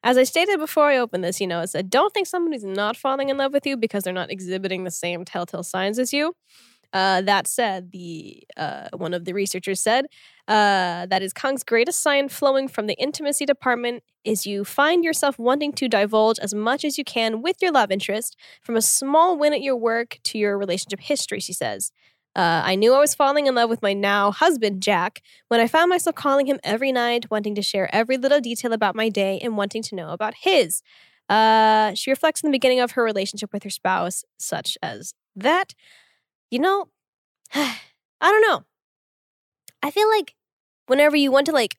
as 0.03 0.19
I 0.19 0.25
stated 0.25 0.59
before 0.59 0.87
I 0.87 0.97
opened 0.99 1.25
this, 1.25 1.41
you 1.41 1.47
know, 1.47 1.61
I 1.61 1.67
said, 1.67 1.91
don't 1.91 2.13
think 2.13 2.27
somebody's 2.27 2.65
not 2.65 2.97
falling 2.97 3.29
in 3.29 3.37
love 3.37 3.53
with 3.53 3.67
you 3.67 3.77
because 3.77 4.05
they're 4.05 4.13
not 4.13 4.31
exhibiting 4.31 4.85
the 4.85 4.91
same 4.91 5.25
telltale 5.25 5.63
signs 5.63 5.99
as 5.99 6.13
you. 6.13 6.35
Uh, 6.93 7.23
that 7.23 7.47
said, 7.47 7.91
the 7.91 8.43
uh, 8.57 8.89
one 8.95 9.15
of 9.15 9.25
the 9.25 9.33
researchers 9.33 9.81
said 9.81 10.05
uh, 10.47 11.07
that 11.07 11.23
is 11.23 11.33
Kang's 11.33 11.65
greatest 11.65 12.03
sign 12.03 12.29
flowing 12.29 12.69
from 12.69 12.87
the 12.87 12.95
intimacy 12.95 13.47
department 13.47 14.03
is 14.25 14.45
you 14.47 14.63
find 14.65 15.03
yourself 15.03 15.39
wanting 15.39 15.73
to 15.73 15.89
divulge 15.89 16.39
as 16.41 16.53
much 16.53 16.85
as 16.85 16.99
you 16.99 17.05
can 17.05 17.41
with 17.41 17.57
your 17.63 17.73
love 17.73 17.91
interest, 17.91 18.37
from 18.61 18.77
a 18.77 18.83
small 18.83 19.39
win 19.39 19.55
at 19.55 19.63
your 19.63 19.77
work 19.77 20.19
to 20.25 20.37
your 20.39 20.59
relationship 20.59 21.01
history. 21.01 21.41
She 21.41 21.55
says. 21.55 21.93
Uh, 22.35 22.63
I 22.65 22.77
knew 22.77 22.95
I 22.95 22.99
was 22.99 23.15
falling 23.15 23.47
in 23.47 23.55
love 23.55 23.69
with 23.69 23.83
my 23.83 23.93
now 23.93 24.31
husband, 24.31 24.83
Jack, 24.83 25.21
when 25.49 25.61
I 25.61 25.67
found 25.67 25.91
myself 25.91 26.17
calling 26.17 26.47
him 26.47 26.59
every 26.65 26.91
night, 26.91 27.31
wanting 27.31 27.55
to 27.57 27.63
share 27.63 27.95
every 27.95 28.17
little 28.17 28.41
detail 28.41 28.73
about 28.73 28.97
my 28.97 29.09
day 29.09 29.39
and 29.43 29.57
wanting 29.57 29.83
to 29.83 29.95
know 29.95 30.11
about 30.11 30.35
his. 30.41 30.83
Uh, 31.29 31.95
she 31.95 32.11
reflects 32.11 32.43
on 32.43 32.49
the 32.51 32.55
beginning 32.55 32.81
of 32.81 32.93
her 32.93 33.03
relationship 33.05 33.53
with 33.53 33.63
her 33.65 33.71
spouse, 33.71 34.25
such 34.39 34.79
as 34.83 35.15
that. 35.37 35.75
You 36.51 36.59
know, 36.59 36.89
I 37.55 37.77
don't 38.21 38.43
know. 38.43 38.65
I 39.83 39.91
feel 39.91 40.09
like 40.11 40.35
whenever 40.87 41.17
you 41.17 41.31
want 41.33 41.47
to, 41.47 41.53
like, 41.53 41.77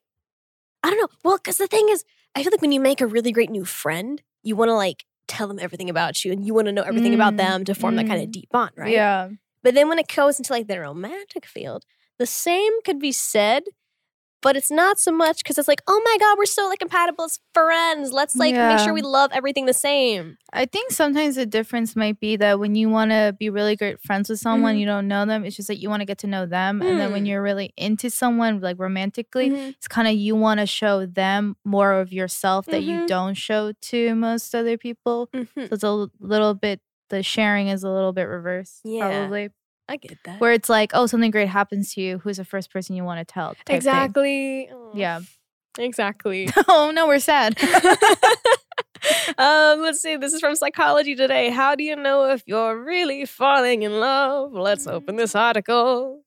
I 0.82 0.90
don't 0.90 1.00
know. 1.00 1.08
Well, 1.24 1.38
because 1.38 1.56
the 1.56 1.66
thing 1.66 1.88
is, 1.88 2.04
I 2.34 2.42
feel 2.42 2.52
like 2.52 2.60
when 2.62 2.72
you 2.72 2.80
make 2.80 3.00
a 3.00 3.06
really 3.06 3.32
great 3.32 3.50
new 3.50 3.64
friend, 3.64 4.22
you 4.42 4.56
want 4.56 4.68
to, 4.68 4.74
like, 4.74 5.04
tell 5.26 5.48
them 5.48 5.58
everything 5.58 5.88
about 5.88 6.24
you 6.24 6.32
and 6.32 6.44
you 6.44 6.52
want 6.52 6.66
to 6.66 6.72
know 6.72 6.82
everything 6.82 7.14
about 7.14 7.34
Mm, 7.34 7.38
them 7.38 7.64
to 7.64 7.74
form 7.74 7.96
that 7.96 8.06
kind 8.06 8.22
of 8.22 8.28
mm. 8.28 8.32
deep 8.32 8.50
bond, 8.50 8.72
right? 8.76 8.92
Yeah. 8.92 9.30
But 9.64 9.74
then 9.74 9.88
when 9.88 9.98
it 9.98 10.06
goes 10.06 10.38
into 10.38 10.52
like 10.52 10.68
the 10.68 10.78
romantic 10.78 11.46
field, 11.46 11.84
the 12.20 12.26
same 12.26 12.72
could 12.84 13.00
be 13.00 13.10
said, 13.10 13.64
but 14.42 14.56
it's 14.58 14.70
not 14.70 14.98
so 15.00 15.10
much 15.10 15.38
because 15.38 15.56
it's 15.56 15.66
like, 15.66 15.80
oh 15.88 16.02
my 16.04 16.16
god, 16.20 16.36
we're 16.36 16.44
so 16.44 16.68
like 16.68 16.78
compatible 16.78 17.24
as 17.24 17.40
friends. 17.54 18.12
Let's 18.12 18.36
like 18.36 18.54
make 18.54 18.78
sure 18.78 18.92
we 18.92 19.00
love 19.00 19.30
everything 19.32 19.64
the 19.64 19.72
same. 19.72 20.36
I 20.52 20.66
think 20.66 20.92
sometimes 20.92 21.36
the 21.36 21.46
difference 21.46 21.96
might 21.96 22.20
be 22.20 22.36
that 22.36 22.60
when 22.60 22.74
you 22.74 22.90
want 22.90 23.10
to 23.10 23.34
be 23.38 23.48
really 23.48 23.74
great 23.74 24.02
friends 24.02 24.28
with 24.28 24.38
someone, 24.40 24.74
Mhm. 24.76 24.80
you 24.80 24.86
don't 24.86 25.08
know 25.08 25.24
them. 25.24 25.46
It's 25.46 25.56
just 25.56 25.68
that 25.68 25.78
you 25.80 25.88
want 25.88 26.02
to 26.02 26.04
get 26.04 26.18
to 26.18 26.26
know 26.26 26.44
them. 26.44 26.82
And 26.82 27.00
then 27.00 27.10
when 27.10 27.24
Mm. 27.24 27.28
you're 27.28 27.42
really 27.42 27.72
into 27.78 28.10
someone, 28.10 28.60
like 28.60 28.78
romantically, 28.78 29.48
Mhm. 29.48 29.68
it's 29.78 29.88
kind 29.88 30.06
of 30.06 30.14
you 30.14 30.36
want 30.36 30.60
to 30.60 30.66
show 30.66 31.06
them 31.06 31.56
more 31.64 31.92
of 31.94 32.12
yourself 32.12 32.66
that 32.66 32.82
you 32.82 32.98
Mhm. 33.00 33.06
don't 33.06 33.34
show 33.34 33.72
to 33.80 34.14
most 34.14 34.54
other 34.54 34.76
people. 34.76 35.28
Mhm. 35.32 35.68
So 35.70 35.74
it's 35.74 35.82
a 35.84 36.08
little 36.20 36.52
bit, 36.54 36.80
the 37.14 37.22
sharing 37.22 37.68
is 37.68 37.82
a 37.84 37.88
little 37.90 38.12
bit 38.12 38.24
reversed, 38.24 38.80
Yeah. 38.84 39.08
probably. 39.08 39.50
I 39.88 39.96
get 39.98 40.18
that. 40.24 40.40
Where 40.40 40.52
it's 40.52 40.68
like, 40.68 40.90
oh, 40.94 41.06
something 41.06 41.30
great 41.30 41.48
happens 41.48 41.94
to 41.94 42.00
you. 42.00 42.18
Who's 42.18 42.38
the 42.38 42.44
first 42.44 42.72
person 42.72 42.96
you 42.96 43.04
want 43.04 43.26
to 43.26 43.32
tell? 43.32 43.54
exactly. 43.68 44.68
Oh, 44.72 44.90
Yeah. 44.94 45.20
Exactly. 45.78 46.48
oh, 46.68 46.90
no, 46.94 47.06
we're 47.06 47.18
sad. 47.18 47.58
um, 49.38 49.80
let's 49.82 50.00
see. 50.00 50.16
This 50.16 50.32
is 50.32 50.40
from 50.40 50.54
Psychology 50.56 51.14
Today. 51.14 51.50
How 51.50 51.74
do 51.74 51.84
you 51.84 51.96
know 51.96 52.30
if 52.30 52.42
you're 52.46 52.78
really 52.82 53.26
falling 53.26 53.82
in 53.82 54.00
love? 54.00 54.52
Let's 54.52 54.86
open 54.86 55.16
this 55.16 55.34
article. 55.34 56.22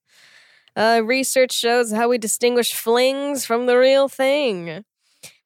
Uh, 0.75 1.01
research 1.03 1.53
shows 1.53 1.91
how 1.91 2.07
we 2.09 2.17
distinguish 2.19 2.73
flings 2.73 3.45
from 3.45 3.65
the 3.65 3.77
real 3.77 4.07
thing. 4.07 4.83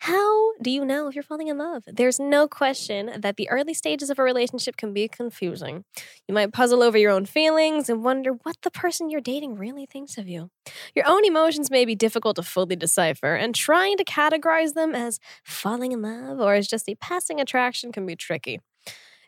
How 0.02 0.54
do 0.60 0.72
you 0.72 0.84
know 0.84 1.08
if 1.08 1.14
you're 1.14 1.22
falling 1.22 1.48
in 1.48 1.60
love? 1.60 1.84
There's 1.86 2.20
no 2.20 2.48
question 2.48 3.12
that 3.20 3.38
the 3.38 3.48
early 3.52 3.76
stages 3.76 4.10
of 4.10 4.18
a 4.18 4.24
relationship 4.24 4.76
can 4.76 4.94
be 4.94 5.08
confusing. 5.08 5.84
You 6.28 6.34
might 6.34 6.54
puzzle 6.54 6.82
over 6.82 6.98
your 6.98 7.12
own 7.12 7.28
feelings 7.28 7.88
and 7.88 8.04
wonder 8.04 8.32
what 8.32 8.56
the 8.64 8.72
person 8.72 9.12
you're 9.12 9.22
dating 9.22 9.58
really 9.58 9.86
thinks 9.86 10.18
of 10.18 10.28
you. 10.28 10.50
Your 10.96 11.06
own 11.08 11.24
emotions 11.24 11.70
may 11.70 11.86
be 11.86 11.94
difficult 11.94 12.38
to 12.38 12.42
fully 12.42 12.76
decipher, 12.76 13.36
and 13.36 13.54
trying 13.54 13.96
to 13.98 14.04
categorize 14.04 14.74
them 14.74 14.96
as 14.96 15.20
falling 15.44 15.92
in 15.92 16.02
love 16.02 16.40
or 16.40 16.56
as 16.56 16.68
just 16.68 16.90
a 16.90 16.96
passing 16.96 17.40
attraction 17.40 17.92
can 17.92 18.08
be 18.08 18.16
tricky. 18.16 18.60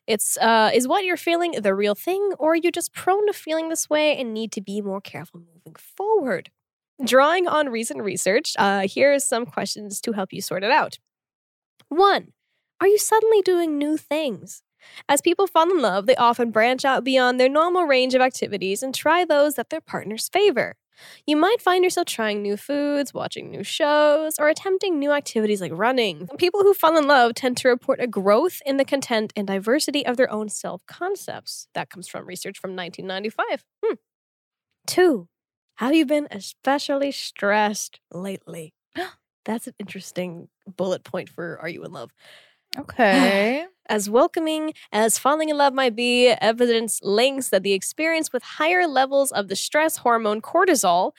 It's 0.07 0.37
uh, 0.37 0.71
is 0.73 0.87
what 0.87 1.05
you're 1.05 1.17
feeling 1.17 1.51
the 1.51 1.75
real 1.75 1.93
thing, 1.95 2.33
or 2.39 2.53
are 2.53 2.55
you 2.55 2.71
just 2.71 2.93
prone 2.93 3.27
to 3.27 3.33
feeling 3.33 3.69
this 3.69 3.91
way 3.91 4.17
and 4.17 4.33
need 4.33 4.51
to 4.53 4.61
be 4.61 4.81
more 4.81 5.01
careful 5.01 5.39
moving 5.39 5.75
forward? 5.77 6.49
Drawing 7.03 7.47
on 7.47 7.69
recent 7.69 8.01
research, 8.01 8.53
uh, 8.57 8.87
here 8.87 9.13
are 9.13 9.19
some 9.19 9.45
questions 9.45 9.99
to 10.01 10.11
help 10.11 10.31
you 10.31 10.41
sort 10.41 10.63
it 10.63 10.71
out. 10.71 10.99
One, 11.89 12.33
are 12.79 12.87
you 12.87 12.97
suddenly 12.97 13.41
doing 13.41 13.77
new 13.77 13.97
things? 13.97 14.61
As 15.07 15.21
people 15.21 15.47
fall 15.47 15.71
in 15.71 15.81
love, 15.81 16.05
they 16.05 16.15
often 16.15 16.51
branch 16.51 16.85
out 16.85 17.03
beyond 17.03 17.39
their 17.39 17.49
normal 17.49 17.85
range 17.85 18.13
of 18.13 18.21
activities 18.21 18.83
and 18.83 18.93
try 18.93 19.25
those 19.25 19.55
that 19.55 19.69
their 19.69 19.81
partners 19.81 20.29
favor. 20.29 20.75
You 21.25 21.35
might 21.35 21.61
find 21.61 21.83
yourself 21.83 22.05
trying 22.05 22.41
new 22.41 22.57
foods, 22.57 23.13
watching 23.13 23.49
new 23.49 23.63
shows, 23.63 24.37
or 24.37 24.47
attempting 24.47 24.99
new 24.99 25.11
activities 25.11 25.61
like 25.61 25.71
running. 25.73 26.27
People 26.37 26.61
who 26.61 26.73
fall 26.73 26.97
in 26.97 27.07
love 27.07 27.33
tend 27.33 27.57
to 27.57 27.67
report 27.67 27.99
a 27.99 28.07
growth 28.07 28.61
in 28.65 28.77
the 28.77 28.85
content 28.85 29.33
and 29.35 29.47
diversity 29.47 30.05
of 30.05 30.17
their 30.17 30.31
own 30.31 30.49
self 30.49 30.85
concepts. 30.85 31.67
That 31.73 31.89
comes 31.89 32.07
from 32.07 32.27
research 32.27 32.59
from 32.59 32.75
1995. 32.75 33.65
Hmm. 33.83 33.93
Two, 34.85 35.27
have 35.75 35.93
you 35.93 36.05
been 36.05 36.27
especially 36.31 37.11
stressed 37.11 37.99
lately? 38.11 38.73
That's 39.45 39.67
an 39.67 39.73
interesting 39.79 40.47
bullet 40.77 41.03
point 41.03 41.29
for 41.29 41.59
Are 41.61 41.69
You 41.69 41.83
in 41.83 41.91
Love? 41.91 42.11
okay. 42.77 43.65
As 43.89 44.09
welcoming 44.09 44.73
as 44.93 45.19
falling 45.19 45.49
in 45.49 45.57
love 45.57 45.73
might 45.73 45.93
be, 45.93 46.29
evidence 46.29 47.01
links 47.03 47.49
that 47.49 47.63
the 47.63 47.73
experience 47.73 48.31
with 48.31 48.41
higher 48.41 48.87
levels 48.87 49.33
of 49.33 49.49
the 49.49 49.57
stress 49.57 49.97
hormone 49.97 50.41
cortisol. 50.41 51.11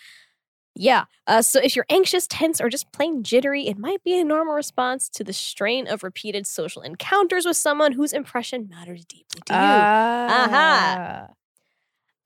Yeah, 0.75 1.05
uh, 1.27 1.43
so 1.43 1.61
if 1.63 1.77
you're 1.77 1.85
anxious, 1.91 2.27
tense, 2.27 2.63
or 2.63 2.71
just 2.71 2.91
plain 2.91 3.23
jittery, 3.23 3.69
it 3.69 3.77
might 3.77 4.03
be 4.03 4.19
a 4.19 4.25
normal 4.25 4.55
response 4.55 5.11
to 5.11 5.23
the 5.23 5.35
strain 5.35 5.87
of 5.87 6.03
repeated 6.03 6.47
social 6.47 6.81
encounters 6.81 7.45
with 7.45 7.59
someone 7.59 7.93
whose 7.93 8.15
impression 8.15 8.67
matters 8.71 9.05
deeply 9.05 9.43
to 9.45 9.53
you. 9.53 9.59
Ah. 9.61 11.29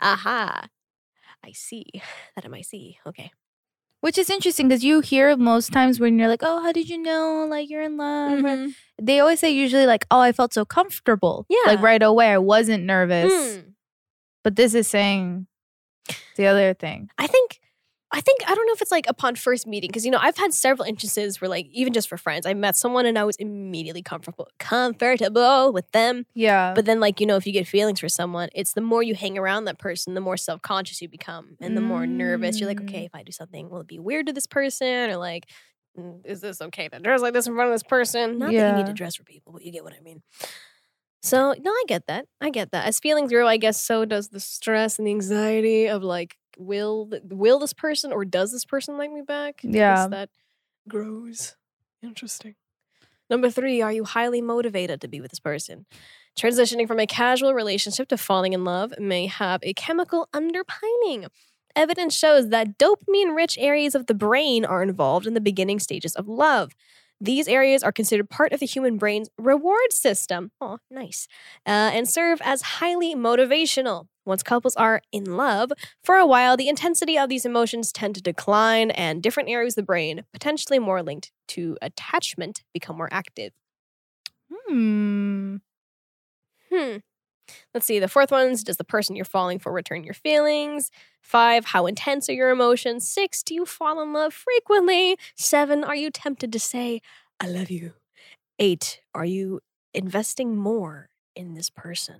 Aha. 0.00 0.68
I 1.44 1.52
see. 1.52 1.86
That 2.36 2.64
see. 2.64 2.98
Okay. 3.06 3.30
Which 4.00 4.16
is 4.16 4.30
interesting 4.30 4.68
because 4.68 4.84
you 4.84 5.00
hear 5.00 5.36
most 5.36 5.72
times 5.72 5.98
when 5.98 6.18
you're 6.18 6.28
like, 6.28 6.42
oh, 6.44 6.62
how 6.62 6.70
did 6.70 6.88
you 6.88 6.98
know? 7.02 7.46
Like, 7.50 7.68
you're 7.68 7.82
in 7.82 7.96
love. 7.96 8.38
Mhm. 8.38 8.74
They 9.02 9.18
always 9.18 9.40
say, 9.40 9.50
usually, 9.50 9.86
like, 9.86 10.06
oh, 10.10 10.20
I 10.20 10.30
felt 10.30 10.54
so 10.54 10.64
comfortable. 10.64 11.46
Yeah. 11.48 11.72
Like, 11.72 11.82
right 11.82 12.02
away, 12.02 12.30
I 12.30 12.38
wasn't 12.38 12.84
nervous. 12.84 13.56
Hmm. 13.56 13.60
But 14.44 14.54
this 14.54 14.74
is 14.74 14.86
saying 14.86 15.48
the 16.36 16.46
other 16.46 16.74
thing. 16.74 17.10
I 17.18 17.26
think 17.26 17.57
I 18.10 18.20
think 18.22 18.38
I 18.46 18.54
don't 18.54 18.66
know 18.66 18.72
if 18.72 18.80
it's 18.80 18.90
like 18.90 19.06
upon 19.08 19.34
first 19.34 19.66
meeting 19.66 19.88
because 19.88 20.04
you 20.06 20.10
know 20.10 20.18
I've 20.20 20.36
had 20.38 20.54
several 20.54 20.86
instances 20.88 21.40
where 21.40 21.48
like 21.48 21.66
even 21.72 21.92
just 21.92 22.08
for 22.08 22.16
friends 22.16 22.46
I 22.46 22.54
met 22.54 22.74
someone 22.76 23.04
and 23.06 23.18
I 23.18 23.24
was 23.24 23.36
immediately 23.36 24.02
comfortable 24.02 24.48
comfortable 24.58 25.72
with 25.72 25.90
them 25.92 26.24
Yeah. 26.34 26.72
but 26.74 26.86
then 26.86 27.00
like 27.00 27.20
you 27.20 27.26
know 27.26 27.36
if 27.36 27.46
you 27.46 27.52
get 27.52 27.66
feelings 27.66 28.00
for 28.00 28.08
someone 28.08 28.48
it's 28.54 28.72
the 28.72 28.80
more 28.80 29.02
you 29.02 29.14
hang 29.14 29.36
around 29.36 29.66
that 29.66 29.78
person 29.78 30.14
the 30.14 30.20
more 30.22 30.36
self-conscious 30.38 31.02
you 31.02 31.08
become 31.08 31.56
and 31.60 31.76
the 31.76 31.80
more 31.82 32.06
nervous 32.06 32.60
you're 32.60 32.68
like 32.68 32.80
Mm. 32.80 32.88
okay 32.88 33.04
if 33.04 33.14
I 33.14 33.22
do 33.22 33.32
something 33.32 33.68
will 33.68 33.80
it 33.80 33.86
be 33.86 33.98
weird 33.98 34.26
to 34.28 34.32
this 34.32 34.46
person 34.46 35.10
or 35.10 35.16
like 35.18 35.44
mm, 35.98 36.20
is 36.24 36.40
this 36.40 36.62
okay 36.62 36.88
to 36.88 36.98
dress 37.00 37.20
like 37.20 37.34
this 37.34 37.46
in 37.46 37.54
front 37.54 37.68
of 37.70 37.74
this 37.74 37.82
person 37.82 38.38
not 38.38 38.52
that 38.52 38.68
you 38.70 38.76
need 38.76 38.86
to 38.86 38.92
dress 38.94 39.16
for 39.16 39.24
people 39.24 39.52
but 39.52 39.62
you 39.64 39.70
get 39.70 39.84
what 39.84 39.92
I 39.92 40.00
mean 40.00 40.22
so 41.20 41.52
no, 41.60 41.72
I 41.72 41.82
get 41.88 42.06
that. 42.06 42.26
I 42.40 42.48
get 42.50 42.70
that. 42.70 42.86
As 42.86 43.00
feelings 43.00 43.32
grow, 43.32 43.46
I 43.46 43.56
guess 43.56 43.76
so 43.84 44.04
does 44.04 44.28
the 44.28 44.38
stress 44.38 44.98
and 44.98 45.06
the 45.06 45.10
anxiety 45.10 45.88
of 45.88 46.04
like, 46.04 46.37
will 46.58 47.08
will 47.24 47.58
this 47.58 47.72
person 47.72 48.12
or 48.12 48.24
does 48.24 48.52
this 48.52 48.64
person 48.64 48.98
like 48.98 49.12
me 49.12 49.22
back? 49.22 49.60
Yeah. 49.62 50.08
that 50.08 50.30
grows. 50.88 51.56
Interesting. 52.02 52.54
Number 53.30 53.50
three, 53.50 53.82
are 53.82 53.92
you 53.92 54.04
highly 54.04 54.40
motivated 54.40 55.00
to 55.02 55.08
be 55.08 55.20
with 55.20 55.30
this 55.30 55.40
person? 55.40 55.86
Transitioning 56.38 56.86
from 56.86 57.00
a 57.00 57.06
casual 57.06 57.52
relationship 57.52 58.08
to 58.08 58.16
falling 58.16 58.52
in 58.52 58.64
love 58.64 58.94
may 58.98 59.26
have 59.26 59.60
a 59.62 59.74
chemical 59.74 60.28
underpinning. 60.32 61.26
Evidence 61.76 62.16
shows 62.16 62.48
that 62.48 62.78
dopamine 62.78 63.36
rich 63.36 63.58
areas 63.58 63.94
of 63.94 64.06
the 64.06 64.14
brain 64.14 64.64
are 64.64 64.82
involved 64.82 65.26
in 65.26 65.34
the 65.34 65.40
beginning 65.40 65.78
stages 65.78 66.14
of 66.16 66.28
love. 66.28 66.72
These 67.20 67.48
areas 67.48 67.82
are 67.82 67.92
considered 67.92 68.30
part 68.30 68.52
of 68.52 68.60
the 68.60 68.66
human 68.66 68.96
brain's 68.96 69.28
reward 69.38 69.92
system. 69.92 70.52
Oh, 70.60 70.78
nice. 70.90 71.26
Uh, 71.66 71.90
and 71.92 72.08
serve 72.08 72.40
as 72.44 72.62
highly 72.62 73.14
motivational. 73.14 74.06
Once 74.24 74.42
couples 74.42 74.76
are 74.76 75.00
in 75.10 75.24
love, 75.24 75.72
for 76.04 76.16
a 76.16 76.26
while, 76.26 76.56
the 76.56 76.68
intensity 76.68 77.18
of 77.18 77.28
these 77.28 77.46
emotions 77.46 77.90
tend 77.92 78.14
to 78.14 78.22
decline, 78.22 78.90
and 78.92 79.22
different 79.22 79.48
areas 79.48 79.72
of 79.72 79.82
the 79.82 79.86
brain, 79.86 80.24
potentially 80.32 80.78
more 80.78 81.02
linked 81.02 81.32
to 81.48 81.76
attachment, 81.82 82.62
become 82.74 82.96
more 82.96 83.08
active. 83.10 83.52
Hmm. 84.50 85.56
Hmm. 86.70 86.98
Let's 87.74 87.86
see. 87.86 87.98
The 87.98 88.08
fourth 88.08 88.30
one's 88.30 88.62
does 88.64 88.76
the 88.76 88.84
person 88.84 89.16
you're 89.16 89.24
falling 89.24 89.58
for 89.58 89.72
return 89.72 90.04
your 90.04 90.14
feelings? 90.14 90.90
Five, 91.20 91.66
how 91.66 91.86
intense 91.86 92.28
are 92.28 92.34
your 92.34 92.50
emotions? 92.50 93.06
Six, 93.08 93.42
do 93.42 93.54
you 93.54 93.66
fall 93.66 94.00
in 94.00 94.12
love 94.12 94.32
frequently? 94.32 95.18
Seven, 95.36 95.84
are 95.84 95.96
you 95.96 96.10
tempted 96.10 96.52
to 96.52 96.58
say, 96.58 97.00
I 97.40 97.48
love 97.48 97.70
you? 97.70 97.92
Eight, 98.58 99.00
are 99.14 99.24
you 99.24 99.60
investing 99.94 100.56
more 100.56 101.08
in 101.38 101.54
this 101.54 101.70
person. 101.70 102.16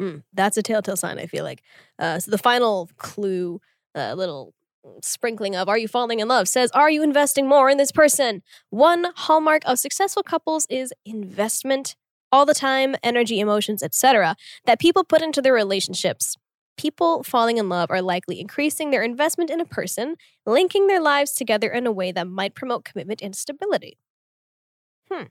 Mm, 0.00 0.22
that's 0.32 0.56
a 0.56 0.62
telltale 0.62 0.96
sign, 0.96 1.18
I 1.18 1.26
feel 1.26 1.44
like. 1.44 1.62
Uh, 1.98 2.18
so 2.18 2.30
the 2.30 2.38
final 2.38 2.88
clue, 2.96 3.60
uh, 3.94 4.14
little 4.14 4.54
sprinkling 5.02 5.56
of 5.56 5.66
are 5.66 5.78
you 5.78 5.88
falling 5.88 6.20
in 6.20 6.28
love 6.28 6.46
says 6.46 6.70
are 6.72 6.90
you 6.90 7.02
investing 7.02 7.48
more 7.48 7.70
in 7.70 7.78
this 7.78 7.90
person 7.90 8.42
one 8.68 9.06
hallmark 9.16 9.62
of 9.64 9.78
successful 9.78 10.22
couples 10.22 10.66
is 10.68 10.92
investment 11.06 11.96
all 12.34 12.44
the 12.44 12.54
time 12.54 12.96
energy 13.02 13.38
emotions 13.40 13.82
etc 13.82 14.34
that 14.66 14.80
people 14.80 15.04
put 15.04 15.22
into 15.22 15.40
their 15.40 15.54
relationships 15.54 16.36
people 16.76 17.22
falling 17.22 17.58
in 17.58 17.68
love 17.68 17.90
are 17.90 18.02
likely 18.02 18.40
increasing 18.40 18.90
their 18.90 19.02
investment 19.02 19.50
in 19.50 19.60
a 19.60 19.64
person 19.64 20.16
linking 20.46 20.86
their 20.86 21.00
lives 21.00 21.32
together 21.32 21.68
in 21.68 21.86
a 21.86 21.92
way 21.92 22.12
that 22.12 22.26
might 22.26 22.54
promote 22.54 22.84
commitment 22.84 23.22
and 23.22 23.36
stability. 23.36 23.98
Hmm. 25.10 25.24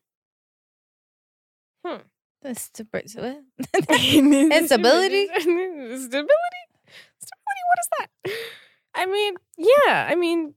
Hmm. 1.86 1.98
That's 2.42 2.70
instability 2.80 3.40
Instability? 3.90 5.28
stability? 5.28 5.98
Stability? 5.98 6.64
What 7.68 7.80
is 7.80 7.90
that? 8.00 8.10
I 8.96 9.06
mean 9.06 9.36
yeah 9.58 10.08
i 10.10 10.16
mean 10.16 10.54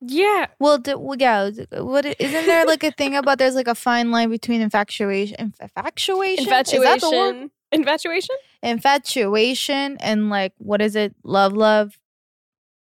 yeah 0.00 0.46
Well, 0.58 0.78
d- 0.78 0.94
well, 0.94 1.16
yeah. 1.18 1.50
What 1.80 2.04
isn't 2.06 2.46
there 2.46 2.64
like 2.64 2.84
a 2.84 2.90
thing 2.92 3.14
about 3.16 3.38
there's 3.38 3.54
like 3.54 3.68
a 3.68 3.74
fine 3.74 4.10
line 4.10 4.30
between 4.30 4.60
infatuation, 4.60 5.36
infatuation, 5.60 6.44
Is 6.44 6.48
that 6.50 6.66
the 6.66 6.78
word? 6.78 6.90
infatuation 6.90 7.50
infatuation 7.72 8.36
infatuation, 8.62 9.96
and 10.00 10.30
like 10.30 10.52
what 10.58 10.80
is 10.80 10.96
it? 10.96 11.14
Love, 11.24 11.52
love, 11.52 11.98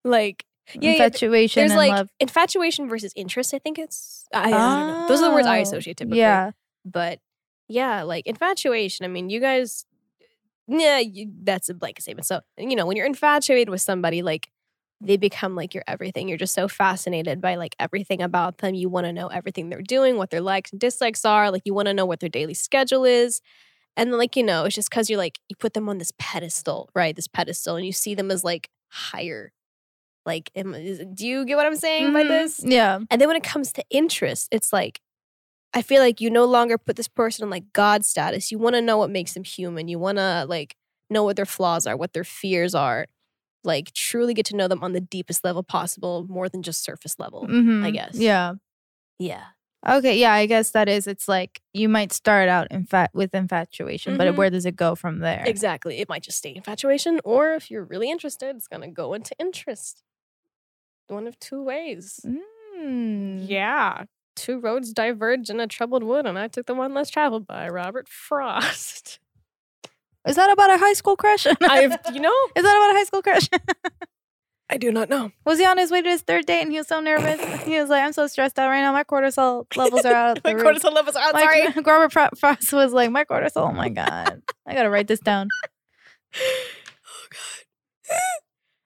like 0.03 0.45
yeah, 0.73 0.91
yeah, 0.91 0.91
infatuation, 1.05 1.61
there's 1.61 1.71
and 1.71 1.77
like 1.77 1.91
love. 1.91 2.09
infatuation 2.19 2.89
versus 2.89 3.13
interest 3.15 3.53
i 3.53 3.59
think 3.59 3.79
it's 3.79 4.27
i, 4.33 4.49
I 4.49 4.51
don't 4.51 4.87
know 4.87 5.05
those 5.07 5.21
are 5.21 5.29
the 5.29 5.33
words 5.33 5.47
i 5.47 5.59
Oh, 5.59 5.61
associate 5.61 5.95
typically 5.97 6.17
Yeah, 6.19 6.51
but 6.83 7.19
yeah 7.69 8.03
like 8.03 8.27
infatuation 8.27 9.05
i 9.05 9.07
mean 9.07 9.29
you 9.29 9.39
guys 9.39 9.85
yeah 10.67 10.99
you, 10.99 11.31
that's 11.43 11.69
a 11.69 11.73
blanket 11.73 12.01
statement 12.01 12.25
so 12.25 12.41
you 12.57 12.75
know 12.75 12.85
when 12.85 12.97
you're 12.97 13.05
infatuated 13.05 13.69
with 13.69 13.79
somebody 13.81 14.21
like 14.21 14.49
they 14.99 15.17
become 15.17 15.55
like 15.55 15.73
your 15.73 15.83
everything 15.87 16.27
you're 16.27 16.37
just 16.37 16.53
so 16.55 16.67
fascinated 16.67 17.39
by 17.39 17.55
like 17.55 17.75
everything 17.79 18.21
about 18.21 18.57
them 18.59 18.73
you 18.73 18.89
want 18.89 19.05
to 19.05 19.13
know 19.13 19.27
everything 19.27 19.69
they're 19.69 19.81
doing 19.81 20.17
what 20.17 20.29
their 20.31 20.41
likes 20.41 20.71
and 20.71 20.79
dislikes 20.79 21.23
are 21.23 21.51
like 21.51 21.61
you 21.65 21.73
want 21.73 21.87
to 21.87 21.93
know 21.93 22.05
what 22.05 22.19
their 22.19 22.29
daily 22.29 22.53
schedule 22.53 23.05
is 23.05 23.39
and 23.95 24.11
then 24.11 24.17
like 24.17 24.35
you 24.35 24.43
know 24.43 24.65
it's 24.65 24.75
just 24.75 24.89
because 24.89 25.09
you're 25.09 25.17
like 25.17 25.39
you 25.49 25.55
put 25.55 25.73
them 25.73 25.87
on 25.87 25.97
this 25.99 26.11
pedestal 26.17 26.89
right 26.95 27.15
this 27.15 27.27
pedestal 27.27 27.75
and 27.75 27.85
you 27.85 27.91
see 27.91 28.15
them 28.15 28.31
as 28.31 28.43
like 28.43 28.69
higher 28.89 29.51
like 30.25 30.49
am, 30.55 30.73
is, 30.73 31.01
do 31.13 31.27
you 31.27 31.45
get 31.45 31.55
what 31.57 31.65
i'm 31.65 31.75
saying 31.75 32.11
by 32.11 32.23
Mhm. 32.23 32.27
this 32.27 32.59
yeah. 32.63 32.99
and 33.09 33.21
then 33.21 33.27
when 33.27 33.37
it 33.37 33.43
comes 33.43 33.71
to 33.73 33.83
interest, 33.89 34.47
it's 34.51 34.73
like 34.73 34.99
I 35.73 35.81
feel 35.81 36.01
like 36.01 36.21
you 36.21 36.31
no 36.31 36.45
longer 36.45 36.77
put 36.77 36.95
this 36.95 37.09
person 37.09 37.43
in 37.43 37.49
like 37.49 37.71
God 37.73 38.03
status. 38.05 38.51
You 38.51 38.57
want 38.57 38.75
to 38.75 38.81
know 38.81 38.97
what 38.97 39.11
makes 39.11 39.33
them 39.33 39.43
human. 39.43 39.87
You 39.89 39.99
want 39.99 40.17
to 40.17 40.45
like 40.47 40.75
know 41.09 41.23
what 41.23 41.35
their 41.35 41.45
flaws 41.45 41.85
are, 41.85 41.95
what 41.95 42.13
their 42.13 42.23
fears 42.23 42.73
are. 42.73 43.05
Like 43.67 43.93
truly 43.93 44.33
get 44.33 44.45
to 44.47 44.55
know 44.55 44.67
them 44.67 44.81
on 44.83 44.93
the 44.93 45.01
deepest 45.01 45.43
level 45.43 45.61
possible, 45.61 46.25
more 46.27 46.49
than 46.49 46.63
just 46.63 46.83
surface 46.83 47.19
level. 47.19 47.45
I 47.47 47.51
Mhm. 47.51 47.93
guess. 47.93 48.15
Yeah. 48.15 48.53
Yeah. 49.19 49.43
Okay. 49.87 50.17
Yeah. 50.17 50.33
I 50.33 50.47
guess 50.47 50.71
that 50.71 50.89
is. 50.89 51.05
It's 51.05 51.27
like 51.27 51.61
you 51.73 51.87
might 51.87 52.11
start 52.11 52.49
out 52.49 52.71
in 52.71 52.85
fact 52.85 53.13
with 53.13 53.35
infatuation, 53.35 54.17
but 54.17 54.27
Mhm. 54.33 54.37
where 54.37 54.49
does 54.49 54.65
it 54.65 54.75
go 54.75 54.95
from 54.95 55.19
there? 55.19 55.43
Exactly. 55.45 55.99
It 55.99 56.09
might 56.09 56.23
just 56.23 56.37
stay 56.39 56.55
infatuation, 56.55 57.19
or 57.23 57.53
if 57.53 57.69
you're 57.69 57.83
really 57.85 58.09
interested, 58.09 58.55
it's 58.55 58.67
gonna 58.67 58.89
go 58.89 59.13
into 59.13 59.35
interest. 59.37 60.03
One 61.09 61.27
of 61.27 61.39
two 61.39 61.61
ways. 61.63 62.19
Mm. 62.75 63.47
Yeah. 63.47 64.05
Two 64.35 64.59
roads 64.59 64.93
diverge 64.93 65.49
in 65.49 65.59
a 65.59 65.67
troubled 65.67 66.03
wood, 66.03 66.25
and 66.25 66.37
I 66.37 66.47
took 66.47 66.65
the 66.67 66.75
one 66.75 66.93
less 66.93 67.09
traveled 67.09 67.45
by 67.47 67.67
Robert 67.69 68.07
Frost. 68.09 69.19
Is 70.27 70.35
that 70.35 70.51
about 70.51 70.69
a 70.69 70.77
high 70.77 70.93
school 70.93 71.15
crush? 71.15 71.47
I've, 71.61 71.97
you 72.13 72.19
know, 72.19 72.33
Is 72.55 72.63
that 72.63 72.75
about 72.77 72.91
a 72.91 72.97
high 72.97 73.03
school 73.05 73.21
crush? 73.21 73.49
I 74.69 74.77
do 74.77 74.91
not 74.91 75.09
know. 75.09 75.31
was 75.45 75.59
he 75.59 75.65
on 75.65 75.77
his 75.77 75.91
way 75.91 76.01
to 76.01 76.09
his 76.09 76.21
third 76.21 76.45
date 76.45 76.61
and 76.61 76.71
he 76.71 76.77
was 76.77 76.87
so 76.87 76.99
nervous? 76.99 77.39
he 77.63 77.79
was 77.79 77.89
like, 77.89 78.03
"I'm 78.03 78.11
so 78.13 78.27
stressed 78.27 78.59
out 78.59 78.67
right 78.69 78.81
now. 78.81 78.91
My 78.91 79.03
cortisol 79.05 79.65
levels 79.77 80.03
are 80.05 80.13
out." 80.13 80.39
My 80.43 80.51
the 80.53 80.55
roof." 80.57 80.65
cortisol 80.65 80.93
levels 80.93 81.15
are 81.15 81.23
out. 81.23 81.33
My- 81.33 81.41
Sorry. 81.41 81.83
Robert 81.85 82.11
Fro- 82.11 82.29
Frost 82.37 82.73
was 82.73 82.91
like, 82.91 83.09
"My 83.09 83.23
cortisol. 83.23 83.69
Oh 83.69 83.71
my 83.71 83.87
god, 83.89 84.41
I 84.65 84.73
gotta 84.73 84.89
write 84.89 85.07
this 85.07 85.19
down." 85.21 85.47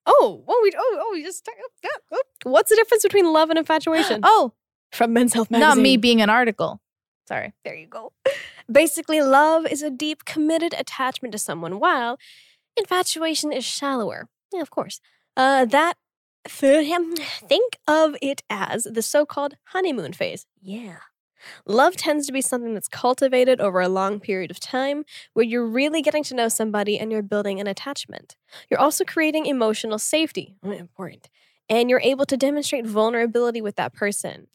Oh, 0.06 0.44
oh, 0.48 0.60
we, 0.64 0.72
oh, 0.78 0.98
oh, 1.02 1.10
we 1.14 1.24
just. 1.24 1.48
Oh, 1.50 1.54
yeah, 1.84 1.90
oh. 2.12 2.22
What's 2.44 2.70
the 2.70 2.76
difference 2.76 3.04
between 3.04 3.32
love 3.34 3.50
and 3.50 3.58
infatuation? 3.60 4.22
Oh, 4.26 4.54
From 4.92 5.14
Men's 5.14 5.34
Health 5.34 5.50
Magazine. 5.50 5.68
not 5.70 5.78
me 5.78 5.98
being 5.98 6.22
an 6.22 6.30
article. 6.30 6.80
Sorry. 7.28 7.54
There 7.64 7.76
you 7.76 7.88
go. 7.88 8.12
Basically, 8.72 9.22
love 9.22 9.66
is 9.66 9.82
a 9.82 9.90
deep, 9.90 10.26
committed 10.26 10.74
attachment 10.78 11.32
to 11.34 11.38
someone, 11.38 11.80
while 11.80 12.18
infatuation 12.78 13.52
is 13.52 13.66
shallower. 13.66 14.30
Yeah, 14.54 14.62
of 14.62 14.70
course. 14.70 15.00
Uh, 15.36 15.66
that 15.66 15.96
think 16.48 17.78
of 17.88 18.16
it 18.22 18.42
as 18.50 18.84
the 18.84 19.02
so-called 19.02 19.56
honeymoon 19.66 20.14
phase. 20.14 20.46
Yeah. 20.62 20.98
Love 21.66 21.96
tends 21.96 22.28
to 22.28 22.34
be 22.34 22.42
something 22.42 22.74
that's 22.74 22.88
cultivated 22.88 23.60
over 23.60 23.82
a 23.82 23.90
long 23.90 24.20
period 24.20 24.52
of 24.52 24.60
time 24.60 25.04
where 25.34 25.46
you're 25.46 25.66
really 25.66 26.02
getting 26.02 26.24
to 26.24 26.36
know 26.36 26.48
somebody 26.48 27.00
and 27.00 27.12
you're 27.12 27.24
building 27.24 27.60
an 27.60 27.68
attachment. 27.68 28.36
You're 28.70 28.80
also 28.80 29.04
creating 29.04 29.48
emotional 29.48 29.98
safety, 29.98 30.56
mm, 30.64 30.80
important, 30.80 31.30
and 31.68 31.90
you're 31.90 32.02
able 32.02 32.26
to 32.26 32.38
demonstrate 32.38 32.86
vulnerability 32.86 33.62
with 33.62 33.76
that 33.76 33.94
person. 33.94 34.48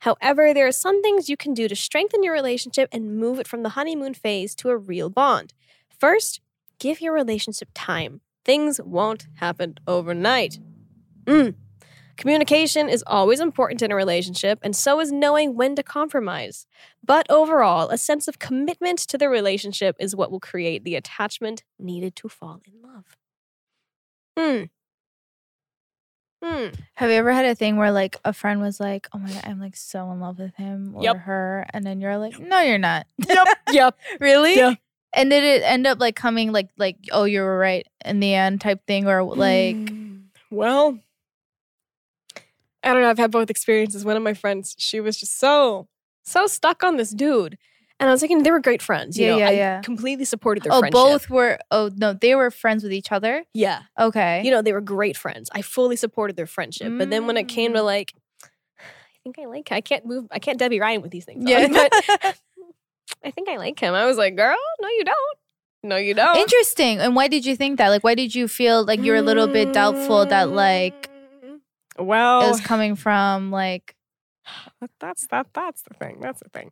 However, 0.00 0.54
there 0.54 0.66
are 0.66 0.72
some 0.72 1.02
things 1.02 1.28
you 1.28 1.36
can 1.36 1.54
do 1.54 1.68
to 1.68 1.76
strengthen 1.76 2.22
your 2.22 2.32
relationship 2.32 2.88
and 2.92 3.16
move 3.16 3.38
it 3.38 3.48
from 3.48 3.62
the 3.62 3.70
honeymoon 3.70 4.14
phase 4.14 4.54
to 4.56 4.68
a 4.68 4.76
real 4.76 5.10
bond. 5.10 5.54
First, 5.98 6.40
give 6.78 7.00
your 7.00 7.12
relationship 7.12 7.68
time. 7.74 8.20
Things 8.44 8.80
won't 8.80 9.26
happen 9.34 9.74
overnight. 9.86 10.58
Mm. 11.26 11.54
Communication 12.16 12.88
is 12.88 13.04
always 13.06 13.38
important 13.38 13.80
in 13.80 13.92
a 13.92 13.96
relationship, 13.96 14.58
and 14.62 14.74
so 14.74 14.98
is 14.98 15.12
knowing 15.12 15.54
when 15.54 15.76
to 15.76 15.84
compromise. 15.84 16.66
But 17.04 17.30
overall, 17.30 17.90
a 17.90 17.98
sense 17.98 18.26
of 18.26 18.40
commitment 18.40 18.98
to 19.00 19.16
the 19.16 19.28
relationship 19.28 19.94
is 20.00 20.16
what 20.16 20.32
will 20.32 20.40
create 20.40 20.82
the 20.82 20.96
attachment 20.96 21.62
needed 21.78 22.16
to 22.16 22.28
fall 22.28 22.60
in 22.66 22.82
love. 22.82 23.16
Hmm. 24.36 24.64
Hmm. 26.42 26.68
Have 26.94 27.10
you 27.10 27.16
ever 27.16 27.32
had 27.32 27.44
a 27.44 27.54
thing 27.54 27.76
where 27.76 27.90
like 27.90 28.16
a 28.24 28.32
friend 28.32 28.60
was 28.60 28.78
like, 28.78 29.08
"Oh 29.12 29.18
my 29.18 29.28
god, 29.32 29.42
I'm 29.44 29.58
like 29.60 29.74
so 29.76 30.10
in 30.12 30.20
love 30.20 30.38
with 30.38 30.54
him 30.54 30.94
or 30.94 31.02
Yep. 31.02 31.16
her," 31.16 31.66
and 31.74 31.84
then 31.84 32.00
you're 32.00 32.16
like, 32.16 32.38
"No, 32.38 32.60
you're 32.60 32.78
not." 32.78 33.06
Yep. 33.28 33.48
yep. 33.72 33.98
really? 34.20 34.56
Yeah. 34.56 34.74
And 35.14 35.30
did 35.30 35.42
it 35.42 35.62
end 35.64 35.86
up 35.86 35.98
like 35.98 36.14
coming 36.14 36.52
like 36.52 36.68
like 36.76 36.96
oh 37.12 37.24
you 37.24 37.40
were 37.40 37.58
right 37.58 37.86
in 38.04 38.20
the 38.20 38.34
end 38.34 38.60
type 38.60 38.86
thing 38.86 39.08
or 39.08 39.22
like 39.24 39.76
Mm, 39.76 40.24
well, 40.50 40.98
I 42.84 42.92
don't 42.92 43.02
know. 43.02 43.10
I've 43.10 43.18
had 43.18 43.30
both 43.32 43.50
experiences. 43.50 44.04
One 44.04 44.16
of 44.16 44.22
my 44.22 44.34
friends, 44.34 44.76
she 44.78 45.00
was 45.00 45.16
just 45.18 45.38
so, 45.38 45.88
so 46.22 46.46
stuck 46.46 46.84
on 46.84 46.96
this 46.96 47.10
dude. 47.10 47.58
And 48.00 48.08
I 48.08 48.12
was 48.12 48.20
thinking 48.20 48.42
they 48.44 48.50
were 48.52 48.60
great 48.60 48.80
friends. 48.80 49.18
You 49.18 49.26
Yeah, 49.26 49.32
know, 49.32 49.38
yeah, 49.38 49.48
I 49.48 49.52
yeah. 49.52 49.80
completely 49.80 50.24
supported 50.24 50.62
their 50.62 50.72
oh 50.72 50.80
friendship. 50.80 50.92
both 50.92 51.30
were 51.30 51.58
oh 51.72 51.90
no 51.96 52.12
they 52.12 52.34
were 52.36 52.50
friends 52.50 52.82
with 52.84 52.92
each 52.92 53.10
other. 53.10 53.44
Yeah. 53.54 53.82
Okay. 53.98 54.42
You 54.44 54.50
know, 54.52 54.62
they 54.62 54.72
were 54.72 54.80
great 54.80 55.16
friends. 55.16 55.50
I 55.52 55.62
fully 55.62 55.96
supported 55.96 56.36
their 56.36 56.46
friendship. 56.46 56.92
But 56.96 57.10
then 57.10 57.26
when 57.26 57.36
it 57.36 57.48
came 57.48 57.72
Mm. 57.72 57.76
to 57.76 57.82
like, 57.82 58.12
I 58.80 59.18
think 59.24 59.38
I 59.40 59.46
like 59.46 59.72
I 59.72 59.80
can't 59.80 60.06
move, 60.06 60.26
I 60.30 60.38
can't 60.38 60.58
Debbie 60.58 60.78
Ryan 60.80 61.02
with 61.02 61.10
these 61.10 61.24
things. 61.24 61.44
on, 61.44 61.50
Yeah. 61.50 61.66
but 61.68 61.92
I 63.24 63.30
think 63.32 63.48
I 63.48 63.56
like 63.56 63.78
him. 63.80 63.94
I 63.94 64.06
was 64.06 64.16
like, 64.16 64.36
girl, 64.36 64.56
no, 64.80 64.88
you 64.88 65.04
don't. 65.04 65.38
No, 65.82 65.96
you 65.96 66.14
don't. 66.14 66.36
Interesting. 66.38 66.98
And 67.00 67.16
why 67.16 67.26
did 67.28 67.46
you 67.46 67.56
think 67.56 67.78
that? 67.78 67.88
Like 67.88 68.04
why 68.04 68.14
did 68.14 68.34
you 68.34 68.46
feel 68.48 68.84
like 68.84 69.00
you 69.00 69.10
were 69.12 69.18
a 69.18 69.22
little 69.22 69.46
bit 69.48 69.72
doubtful 69.72 70.26
that 70.26 70.50
like 70.50 71.10
Mm, 71.44 71.60
well, 71.98 72.42
it 72.46 72.48
was 72.48 72.60
coming 72.60 72.94
from 72.94 73.50
like 73.50 73.96
That's 75.00 75.26
that. 75.28 75.48
That's 75.52 75.82
the 75.82 75.94
thing. 75.94 76.18
That's 76.20 76.40
the 76.40 76.48
thing. 76.50 76.70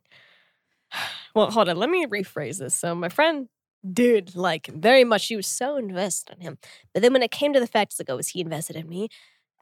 Well, 1.35 1.51
hold 1.51 1.69
on. 1.69 1.77
Let 1.77 1.89
me 1.89 2.05
rephrase 2.05 2.59
this. 2.59 2.75
So 2.75 2.95
my 2.95 3.09
friend 3.09 3.47
did 3.93 4.35
like 4.35 4.67
very 4.67 5.03
much. 5.03 5.21
She 5.21 5.35
was 5.35 5.47
so 5.47 5.77
invested 5.77 6.35
in 6.37 6.41
him. 6.41 6.57
But 6.93 7.01
then 7.01 7.13
when 7.13 7.23
it 7.23 7.31
came 7.31 7.53
to 7.53 7.59
the 7.59 7.67
fact, 7.67 7.93
it's 7.93 7.99
like, 7.99 8.09
oh, 8.09 8.17
is 8.17 8.29
he 8.29 8.41
invested 8.41 8.75
in 8.75 8.87
me? 8.89 9.09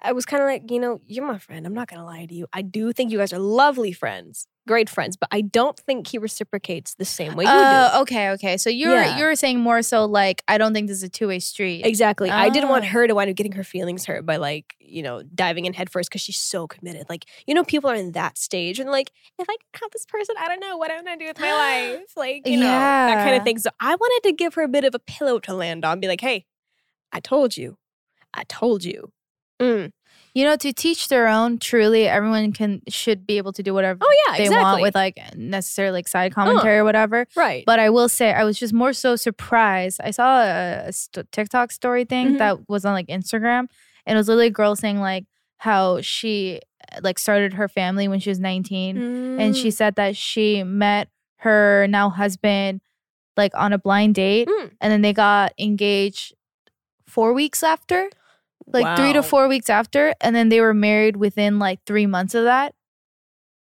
I 0.03 0.11
was 0.11 0.25
kind 0.25 0.43
of 0.43 0.47
like, 0.47 0.69
you 0.69 0.79
know, 0.79 0.99
you're 1.07 1.25
my 1.25 1.37
friend. 1.37 1.65
I'm 1.65 1.73
not 1.73 1.87
gonna 1.87 2.05
lie 2.05 2.25
to 2.25 2.33
you. 2.35 2.47
I 2.53 2.61
do 2.61 2.91
think 2.91 3.11
you 3.11 3.17
guys 3.17 3.31
are 3.31 3.39
lovely 3.39 3.93
friends, 3.93 4.45
great 4.67 4.89
friends. 4.89 5.15
But 5.15 5.29
I 5.31 5.39
don't 5.41 5.79
think 5.79 6.07
he 6.07 6.17
reciprocates 6.17 6.95
the 6.95 7.05
same 7.05 7.35
way 7.35 7.45
you 7.45 7.49
Oh, 7.53 7.93
do. 7.95 8.01
okay, 8.01 8.29
okay. 8.31 8.57
So 8.57 8.69
you're 8.69 9.01
Yeah. 9.01 9.17
you're 9.17 9.35
saying 9.35 9.59
more 9.61 9.81
so 9.81 10.05
like 10.05 10.43
I 10.49 10.57
don't 10.57 10.73
think 10.73 10.89
this 10.89 10.97
is 10.97 11.03
a 11.03 11.09
two 11.09 11.29
way 11.29 11.39
street. 11.39 11.85
Exactly. 11.85 12.29
I 12.29 12.49
didn't 12.49 12.69
want 12.69 12.83
Ah. 12.83 12.89
her 12.89 13.07
to 13.07 13.15
wind 13.15 13.29
up 13.29 13.35
getting 13.37 13.53
her 13.53 13.63
feelings 13.63 14.05
hurt 14.05 14.25
by 14.25 14.35
like, 14.35 14.75
you 14.79 15.01
know, 15.01 15.23
diving 15.23 15.65
in 15.65 15.73
headfirst 15.73 16.09
because 16.09 16.21
she's 16.21 16.37
so 16.37 16.67
committed. 16.67 17.05
Like, 17.09 17.25
you 17.47 17.53
know, 17.53 17.63
people 17.63 17.89
are 17.89 17.95
in 17.95 18.11
that 18.11 18.37
stage 18.37 18.79
and 18.81 18.91
like, 18.91 19.11
if 19.39 19.47
I 19.49 19.55
have 19.81 19.91
this 19.91 20.05
person, 20.05 20.35
I 20.37 20.49
don't 20.49 20.59
know 20.59 20.75
what 20.77 20.91
I'm 20.91 21.05
gonna 21.05 21.17
do 21.17 21.25
with 21.27 21.39
my 21.39 21.53
life. 21.97 22.13
Like, 22.17 22.45
you 22.45 22.57
know, 22.57 22.67
that 22.67 23.23
kind 23.23 23.37
of 23.37 23.43
thing. 23.43 23.59
So 23.59 23.69
I 23.79 23.95
wanted 23.95 24.27
to 24.29 24.33
give 24.35 24.55
her 24.55 24.63
a 24.63 24.67
bit 24.67 24.83
of 24.83 24.93
a 24.93 24.99
pillow 24.99 25.39
to 25.39 25.53
land 25.53 25.85
on, 25.85 26.01
be 26.01 26.07
like, 26.07 26.21
hey, 26.21 26.45
I 27.13 27.21
told 27.21 27.55
you. 27.55 27.77
I 28.33 28.43
told 28.43 28.83
you. 28.83 29.13
Mm. 29.61 29.91
You 30.33 30.43
know, 30.43 30.57
to 30.57 30.73
teach 30.73 31.07
their 31.07 31.27
own, 31.29 31.59
truly, 31.59 32.07
everyone 32.09 32.51
can 32.51 32.81
should 32.89 33.25
be 33.25 33.37
able 33.37 33.53
to 33.53 33.63
do 33.63 33.73
whatever 33.73 33.99
Oh, 34.03 34.13
yeah, 34.27 34.37
they 34.37 34.43
exactly. 34.43 34.63
want 34.63 34.81
with 34.81 34.93
like 34.95 35.17
necessary 35.35 35.91
like 35.91 36.09
side 36.09 36.33
commentary 36.35 36.77
or 36.79 36.83
whatever. 36.83 37.25
Right. 37.37 37.63
But 37.65 37.79
I 37.79 37.89
will 37.89 38.09
say, 38.09 38.33
I 38.33 38.43
was 38.43 38.59
just 38.59 38.73
more 38.73 38.91
so 38.91 39.15
surprised. 39.15 40.01
I 40.03 40.11
saw 40.11 40.41
a, 40.41 40.87
a 40.87 40.91
st- 40.93 41.31
TikTok 41.31 41.71
story 41.71 42.03
thing 42.03 42.31
Mhm. 42.33 42.37
that 42.39 42.67
was 42.69 42.83
on 42.83 42.91
like 42.93 43.07
Instagram, 43.07 43.67
and 44.05 44.15
it 44.15 44.15
was 44.17 44.27
literally 44.27 44.47
a 44.47 44.51
girl 44.51 44.75
saying 44.75 44.99
like 44.99 45.25
how 45.57 46.01
she 46.01 46.59
uh, 46.91 46.99
like 47.01 47.17
started 47.17 47.53
her 47.53 47.69
family 47.69 48.09
when 48.09 48.19
she 48.19 48.29
was 48.29 48.39
19, 48.39 48.97
and 49.39 49.55
Mm. 49.55 49.61
she 49.61 49.71
said 49.71 49.95
that 49.95 50.17
she 50.17 50.63
met 50.63 51.07
her 51.37 51.87
now 51.89 52.09
husband 52.09 52.81
like 53.37 53.53
on 53.55 53.71
a 53.71 53.77
blind 53.77 54.15
date, 54.15 54.49
Mm. 54.49 54.71
and 54.81 54.91
then 54.91 55.01
they 55.01 55.13
got 55.13 55.53
engaged 55.57 56.33
four 57.07 57.31
weeks 57.33 57.63
after, 57.63 58.09
like 58.67 58.97
three 58.97 59.13
to 59.13 59.21
four 59.23 59.47
weeks 59.47 59.69
after, 59.69 60.13
and 60.21 60.35
then 60.35 60.49
they 60.49 60.59
were 60.61 60.73
married 60.73 61.15
within 61.17 61.59
like 61.59 61.79
three 61.85 62.05
months 62.05 62.33
of 62.35 62.43
that. 62.45 62.73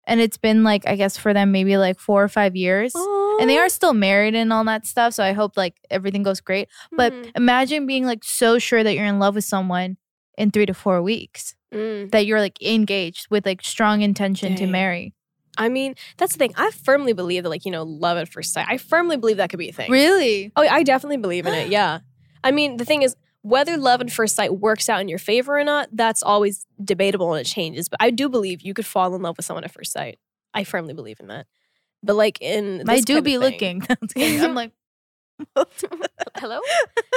And 0.06 0.20
it's 0.20 0.38
been 0.38 0.64
like 0.64 0.86
I 0.86 0.96
guess 0.96 1.18
for 1.18 1.34
them 1.34 1.52
maybe 1.52 1.76
like 1.76 1.98
four 2.00 2.22
or 2.24 2.28
five 2.28 2.56
years 2.56 2.94
and 3.40 3.48
they 3.50 3.58
are 3.58 3.68
still 3.68 3.92
married 3.92 4.34
and 4.34 4.52
all 4.52 4.64
that 4.64 4.86
stuff. 4.86 5.12
So 5.12 5.22
I 5.22 5.32
hope 5.32 5.56
like 5.56 5.74
everything 5.90 6.22
goes 6.22 6.40
great. 6.40 6.68
But 6.90 7.12
Mhm. 7.12 7.30
imagine 7.36 7.86
being 7.86 8.06
like 8.06 8.24
so 8.24 8.58
sure 8.58 8.82
that 8.82 8.94
you're 8.94 9.04
in 9.04 9.18
love 9.18 9.34
with 9.34 9.44
someone 9.44 9.98
in 10.38 10.50
three 10.50 10.64
to 10.66 10.72
four 10.74 11.02
weeks, 11.02 11.54
Mm. 11.74 12.10
that 12.12 12.24
you're 12.24 12.40
like 12.40 12.60
engaged 12.62 13.26
with 13.30 13.44
like 13.44 13.62
strong 13.62 14.00
intention 14.00 14.54
to 14.56 14.66
marry. 14.66 15.12
I 15.58 15.68
mean, 15.68 15.94
that's 16.16 16.32
the 16.32 16.38
thing. 16.38 16.54
I 16.56 16.70
firmly 16.70 17.12
believe 17.12 17.42
that, 17.42 17.48
like, 17.50 17.64
you 17.66 17.72
know, 17.72 17.82
love 17.82 18.16
at 18.16 18.28
first 18.28 18.52
sight. 18.54 18.66
I 18.68 18.78
firmly 18.78 19.16
believe 19.16 19.38
that 19.38 19.50
could 19.50 19.58
be 19.58 19.68
a 19.68 19.72
thing. 19.72 19.90
Really? 19.90 20.52
Oh, 20.56 20.62
I 20.62 20.84
definitely 20.84 21.16
believe 21.16 21.46
in 21.46 21.52
it. 21.52 21.68
Yeah. 21.68 21.98
I 22.44 22.52
mean, 22.52 22.76
the 22.76 22.84
thing 22.84 23.02
is, 23.02 23.16
whether 23.48 23.76
love 23.76 24.00
at 24.00 24.10
first 24.10 24.36
sight 24.36 24.58
works 24.58 24.88
out 24.88 25.00
in 25.00 25.08
your 25.08 25.18
favor 25.18 25.58
or 25.58 25.64
not, 25.64 25.88
that's 25.92 26.22
always 26.22 26.66
debatable 26.82 27.32
and 27.34 27.40
it 27.46 27.48
changes. 27.50 27.88
But 27.88 27.98
I 28.02 28.10
do 28.10 28.28
believe 28.28 28.60
you 28.62 28.74
could 28.74 28.86
fall 28.86 29.14
in 29.14 29.22
love 29.22 29.36
with 29.36 29.46
someone 29.46 29.64
at 29.64 29.72
first 29.72 29.92
sight. 29.92 30.18
I 30.54 30.64
firmly 30.64 30.94
believe 30.94 31.20
in 31.20 31.28
that. 31.28 31.46
But 32.02 32.16
like 32.16 32.40
in 32.40 32.82
I 32.88 33.00
do 33.00 33.14
kind 33.14 33.18
of 33.18 33.24
be 33.24 33.30
thing- 33.38 33.40
looking. 33.40 34.40
I'm 34.44 34.54
like, 34.54 34.72
Hello, 36.36 36.60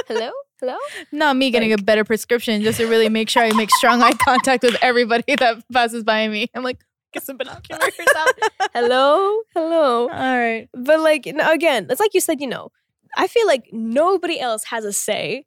hello, 0.08 0.30
hello. 0.60 0.76
not 1.10 1.36
me 1.36 1.50
getting 1.50 1.72
a 1.72 1.78
better 1.78 2.04
prescription 2.04 2.62
just 2.62 2.78
to 2.78 2.86
really 2.86 3.08
make 3.08 3.28
sure 3.28 3.42
I 3.42 3.52
make 3.52 3.70
strong 3.72 4.00
eye 4.02 4.12
contact 4.12 4.62
with 4.62 4.76
everybody 4.82 5.24
that 5.38 5.62
passes 5.72 6.04
by 6.04 6.28
me. 6.28 6.48
I'm 6.54 6.62
like, 6.62 6.78
Get 7.12 7.24
some 7.24 7.36
binoculars 7.36 7.92
out. 8.16 8.28
hello, 8.72 9.40
hello. 9.54 10.02
all 10.02 10.08
right. 10.08 10.68
But 10.72 11.00
like 11.00 11.26
again, 11.26 11.86
it's 11.90 12.00
like 12.00 12.14
you 12.14 12.20
said. 12.20 12.40
You 12.40 12.46
know, 12.46 12.70
I 13.16 13.26
feel 13.26 13.46
like 13.46 13.68
nobody 13.72 14.38
else 14.40 14.64
has 14.64 14.84
a 14.84 14.92
say 14.92 15.46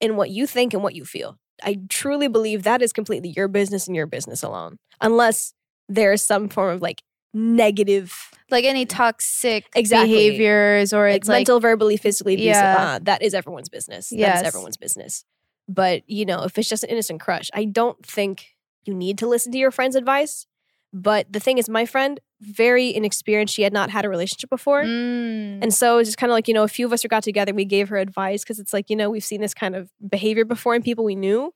in 0.00 0.16
what 0.16 0.30
you 0.30 0.46
think 0.46 0.72
and 0.74 0.82
what 0.82 0.94
you 0.94 1.04
feel. 1.04 1.38
I 1.62 1.78
truly 1.88 2.28
believe 2.28 2.62
that 2.62 2.82
is 2.82 2.92
completely 2.92 3.30
your 3.36 3.48
business 3.48 3.86
and 3.86 3.96
your 3.96 4.06
business 4.06 4.42
alone, 4.42 4.78
unless 5.00 5.54
there 5.88 6.12
is 6.12 6.24
some 6.24 6.48
form 6.48 6.74
of 6.76 6.82
like 6.82 7.02
negative, 7.34 8.30
Like 8.50 8.64
any 8.64 8.86
toxic 8.86 9.66
Exactly. 9.74 10.08
behaviors 10.14 10.92
or 10.92 11.08
like 11.08 11.16
it's 11.16 11.28
like, 11.28 11.38
mental, 11.40 11.60
verbally, 11.60 11.96
physically 11.96 12.34
abusive. 12.34 12.62
Yeah. 12.62 12.76
uh, 12.94 12.98
that 13.02 13.22
is 13.22 13.34
everyone's 13.34 13.68
business. 13.68 14.10
That 14.10 14.18
Yes. 14.18 14.40
is 14.42 14.46
everyone's 14.46 14.76
business. 14.76 15.24
But 15.68 16.08
you 16.08 16.24
know, 16.24 16.44
if 16.44 16.56
it's 16.58 16.68
just 16.68 16.84
an 16.84 16.90
innocent 16.90 17.20
crush, 17.20 17.50
I 17.54 17.64
don't 17.64 18.04
think 18.04 18.46
you 18.84 18.94
need 18.94 19.18
to 19.18 19.26
listen 19.26 19.52
to 19.52 19.58
your 19.58 19.70
friend's 19.70 19.96
advice. 19.96 20.46
But 20.92 21.30
the 21.32 21.40
thing 21.40 21.58
is, 21.58 21.68
my 21.68 21.84
friend, 21.84 22.20
very 22.40 22.94
inexperienced. 22.94 23.54
She 23.54 23.62
had 23.62 23.72
not 23.72 23.90
had 23.90 24.04
a 24.04 24.08
relationship 24.08 24.48
before. 24.50 24.82
Mm. 24.84 25.58
And 25.62 25.74
so 25.74 25.98
it's 25.98 26.08
just 26.08 26.18
kind 26.18 26.30
of 26.30 26.34
like, 26.34 26.46
you 26.48 26.54
know, 26.54 26.62
a 26.62 26.68
few 26.68 26.86
of 26.86 26.92
us 26.92 27.04
got 27.04 27.22
together, 27.22 27.52
we 27.54 27.64
gave 27.64 27.88
her 27.88 27.96
advice 27.96 28.44
because 28.44 28.58
it's 28.58 28.72
like, 28.72 28.90
you 28.90 28.96
know, 28.96 29.10
we've 29.10 29.24
seen 29.24 29.40
this 29.40 29.54
kind 29.54 29.74
of 29.74 29.90
behavior 30.08 30.44
before 30.44 30.74
in 30.74 30.82
people 30.82 31.04
we 31.04 31.16
knew. 31.16 31.52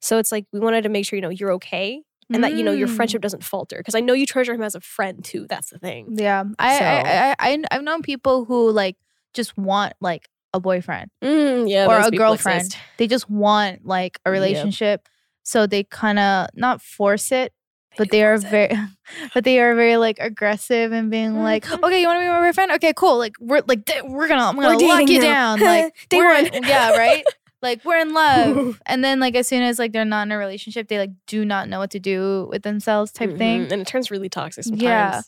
So 0.00 0.18
it's 0.18 0.32
like, 0.32 0.46
we 0.52 0.58
wanted 0.60 0.82
to 0.82 0.88
make 0.88 1.04
sure, 1.06 1.16
you 1.16 1.22
know, 1.22 1.28
you're 1.28 1.52
okay 1.52 2.02
and 2.32 2.42
that, 2.42 2.54
you 2.54 2.62
know, 2.64 2.72
your 2.72 2.88
Mm. 2.88 2.96
friendship 2.96 3.20
doesn't 3.20 3.44
falter. 3.44 3.76
Because 3.76 3.94
I 3.94 4.00
know 4.00 4.14
you 4.14 4.24
treasure 4.24 4.54
him 4.54 4.62
as 4.62 4.74
a 4.74 4.80
friend 4.80 5.22
too. 5.22 5.46
That's 5.50 5.68
the 5.70 5.78
thing. 5.78 6.16
Yeah, 6.18 6.44
I, 6.58 6.78
So- 6.78 6.84
I, 6.84 6.98
I, 6.98 7.34
I, 7.38 7.62
I've 7.70 7.82
known 7.82 8.00
people 8.02 8.46
who 8.46 8.70
like 8.70 8.96
just 9.34 9.56
want 9.58 9.92
like 10.00 10.28
a 10.54 10.60
boyfriend 10.60 11.10
Mm, 11.22 11.68
yeah. 11.68 11.86
or 11.86 11.98
a 11.98 12.10
girlfriend. 12.10 12.60
exist. 12.66 12.78
They 12.96 13.06
just 13.06 13.28
want 13.28 13.84
like 13.86 14.18
a 14.24 14.30
Yep. 14.30 14.32
relationship, 14.32 15.08
so 15.42 15.66
they 15.66 15.84
kind 15.84 16.18
of 16.18 16.48
not 16.54 16.80
force 16.82 17.32
it, 17.32 17.52
but 17.98 18.10
they 18.10 18.22
are 18.24 18.38
very, 18.38 18.70
but 19.34 19.44
they 19.44 19.60
are 19.60 19.74
very 19.74 19.96
like 19.96 20.18
aggressive 20.20 20.92
and 20.92 21.10
being 21.10 21.42
like, 21.42 21.64
Mhm. 21.64 21.82
okay, 21.84 22.00
you 22.00 22.06
want 22.06 22.18
to 22.18 22.24
be 22.24 22.28
my 22.28 22.40
boyfriend? 22.40 22.72
Okay, 22.72 22.92
cool. 22.96 23.18
Like 23.18 23.34
we're 23.40 23.62
like 23.66 23.88
we're 24.04 24.28
gonna 24.28 24.44
I'm 24.46 24.56
We're 24.56 24.64
gonna 24.76 24.84
lock 24.86 25.08
you 25.08 25.20
now. 25.20 25.56
down. 25.56 25.60
Like 25.66 25.94
Day 26.08 26.16
we're 26.18 26.34
one. 26.34 26.46
in- 26.46 26.62
yeah, 26.66 26.96
right. 26.96 27.24
Like 27.60 27.84
we're 27.84 28.00
in 28.00 28.12
love, 28.12 28.80
and 28.86 29.04
then 29.04 29.20
like 29.20 29.36
as 29.36 29.46
soon 29.46 29.62
as 29.62 29.78
like 29.78 29.92
they're 29.92 30.04
not 30.04 30.26
in 30.26 30.32
a 30.32 30.38
relationship, 30.38 30.88
they 30.88 30.98
like 30.98 31.12
do 31.28 31.44
not 31.44 31.68
know 31.68 31.78
what 31.78 31.90
to 31.92 32.00
do 32.00 32.48
with 32.50 32.62
themselves, 32.64 33.12
type 33.12 33.38
thing. 33.38 33.66
Mhm, 33.66 33.72
And 33.72 33.82
it 33.82 33.86
turns 33.86 34.10
really 34.10 34.28
toxic 34.28 34.64
sometimes. 34.64 34.82
Yeah. 34.82 35.20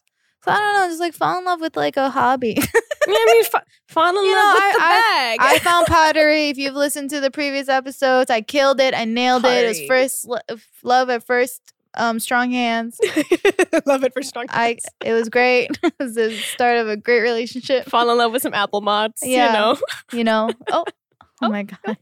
So 0.45 0.51
I 0.51 0.57
don't 0.59 0.75
know, 0.75 0.89
just 0.89 1.01
like 1.01 1.15
fall 1.15 1.39
in 1.39 1.45
love 1.45 1.61
with 1.61 1.77
like 1.77 1.97
a 1.97 2.11
hobby. 2.11 2.55
yeah 2.59 2.65
I 3.07 3.25
mean, 3.27 3.45
fa- 3.45 3.63
fall 3.89 4.09
in 4.11 4.17
love 4.17 4.25
know, 4.25 4.53
with 4.55 4.63
I- 4.63 4.73
the 4.73 4.83
I- 4.83 5.37
bag. 5.37 5.39
I 5.41 5.59
found 5.61 5.87
pottery. 5.87 6.49
If 6.49 6.59
you've 6.59 6.75
listened 6.75 7.09
to 7.11 7.21
the 7.21 7.31
previous 7.31 7.69
episodes, 7.69 8.31
I 8.31 8.41
killed 8.43 8.81
it. 8.81 8.95
I 8.95 9.05
nailed 9.05 9.45
it. 9.47 9.65
It 9.65 9.69
was 9.69 9.81
first 9.87 10.27
lo- 10.27 10.57
love 10.83 11.09
at 11.11 11.25
first 11.25 11.73
um 11.97 12.19
strong 12.21 12.51
hands. 12.51 12.99
love 13.87 14.05
it 14.05 14.13
for 14.13 14.23
strong 14.23 14.47
I 14.49 14.69
hands. 14.69 14.87
it 15.05 15.13
was 15.13 15.29
great. 15.29 15.71
it 15.83 15.95
was 15.99 16.15
the 16.15 16.37
start 16.37 16.79
of 16.79 16.89
a 16.89 16.97
great 16.97 17.21
relationship. 17.21 17.87
fall 17.89 18.11
in 18.11 18.19
love 18.19 18.33
with 18.33 18.43
some 18.43 18.55
apple 18.55 18.81
mods. 18.81 19.23
Yeah. 19.25 19.47
You 19.47 19.53
know, 19.53 19.79
You 20.13 20.25
know. 20.25 20.51
Oh, 20.73 20.85
oh 21.43 21.49
my 21.49 21.63
god. 21.65 21.97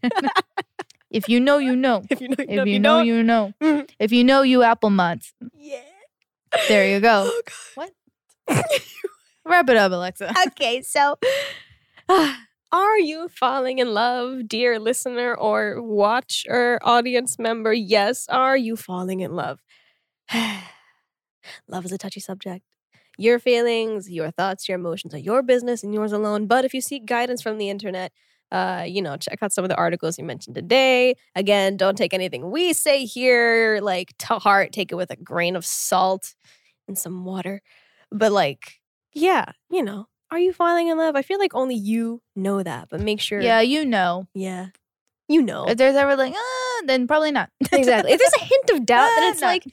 if 1.10 1.28
you 1.28 1.40
know, 1.40 1.58
you 1.58 1.76
know. 1.76 2.02
if 2.10 2.20
you 2.20 2.28
know, 2.28 2.34
If 2.38 2.66
you 2.66 2.78
know, 2.78 3.00
you 3.02 3.22
know. 3.22 3.52
Mhm. 3.62 3.88
If 3.98 4.12
you 4.12 4.24
know, 4.24 4.42
you 4.42 4.62
apple 4.62 4.90
mods. 4.90 5.32
Yeah. 5.56 5.80
There 6.68 6.86
you 6.88 7.00
go. 7.00 7.30
Oh. 7.30 7.42
What? 7.76 7.90
Wrap 9.44 9.68
it 9.70 9.76
up, 9.76 9.90
AleXa. 9.92 10.34
okay, 10.48 10.82
so 10.82 11.18
are 12.08 12.98
you 12.98 13.28
falling 13.28 13.78
in 13.78 13.92
love, 13.92 14.46
dear 14.48 14.78
listener 14.78 15.34
or 15.34 15.82
watch 15.82 16.46
or 16.48 16.78
audience 16.82 17.38
member? 17.38 17.72
Yes, 17.72 18.26
are 18.28 18.56
you 18.56 18.76
falling 18.76 19.20
in 19.20 19.34
love? 19.34 19.60
love 21.68 21.84
is 21.84 21.92
a 21.92 21.98
touchy 21.98 22.20
subject. 22.20 22.64
Your 23.18 23.38
feelings, 23.38 24.10
your 24.10 24.30
thoughts, 24.30 24.68
your 24.68 24.76
emotions 24.78 25.14
are 25.14 25.18
your 25.18 25.42
business 25.42 25.82
and 25.82 25.92
yours 25.92 26.12
alone. 26.12 26.46
But 26.46 26.64
if 26.64 26.72
you 26.72 26.80
seek 26.80 27.04
guidance 27.04 27.42
from 27.42 27.58
the 27.58 27.68
internet, 27.68 28.12
uh, 28.50 28.84
you 28.86 29.00
know, 29.00 29.16
check 29.16 29.42
out 29.42 29.52
some 29.52 29.64
of 29.64 29.70
the 29.70 29.76
articles 29.76 30.18
you 30.18 30.24
mentioned 30.24 30.54
today. 30.54 31.14
Again, 31.34 31.76
don't 31.76 31.96
take 31.96 32.12
anything 32.12 32.50
we 32.50 32.72
say 32.72 33.04
here 33.04 33.80
like 33.82 34.12
to 34.18 34.38
heart. 34.38 34.72
Take 34.72 34.92
it 34.92 34.96
with 34.96 35.10
a 35.10 35.16
grain 35.16 35.56
of 35.56 35.64
salt 35.64 36.34
and 36.86 36.98
some 36.98 37.24
water. 37.24 37.62
But 38.10 38.30
like, 38.32 38.80
yeah, 39.14 39.46
you 39.70 39.82
know, 39.82 40.06
are 40.30 40.38
you 40.38 40.52
falling 40.52 40.88
in 40.88 40.98
love? 40.98 41.16
I 41.16 41.22
feel 41.22 41.38
like 41.38 41.54
only 41.54 41.74
you 41.74 42.22
know 42.36 42.62
that, 42.62 42.88
but 42.90 43.00
make 43.00 43.20
sure. 43.20 43.40
Yeah, 43.40 43.60
you 43.60 43.84
know. 43.84 44.26
Yeah. 44.34 44.68
You 45.28 45.42
know. 45.42 45.64
If 45.66 45.78
there's 45.78 45.96
ever 45.96 46.16
like, 46.16 46.34
ah, 46.36 46.61
then 46.86 47.06
probably 47.06 47.32
not. 47.32 47.50
exactly. 47.72 48.12
If 48.12 48.18
there's 48.18 48.32
a 48.40 48.44
hint 48.44 48.70
of 48.70 48.86
doubt, 48.86 49.08
then 49.16 49.32
it's 49.32 49.42
like, 49.42 49.64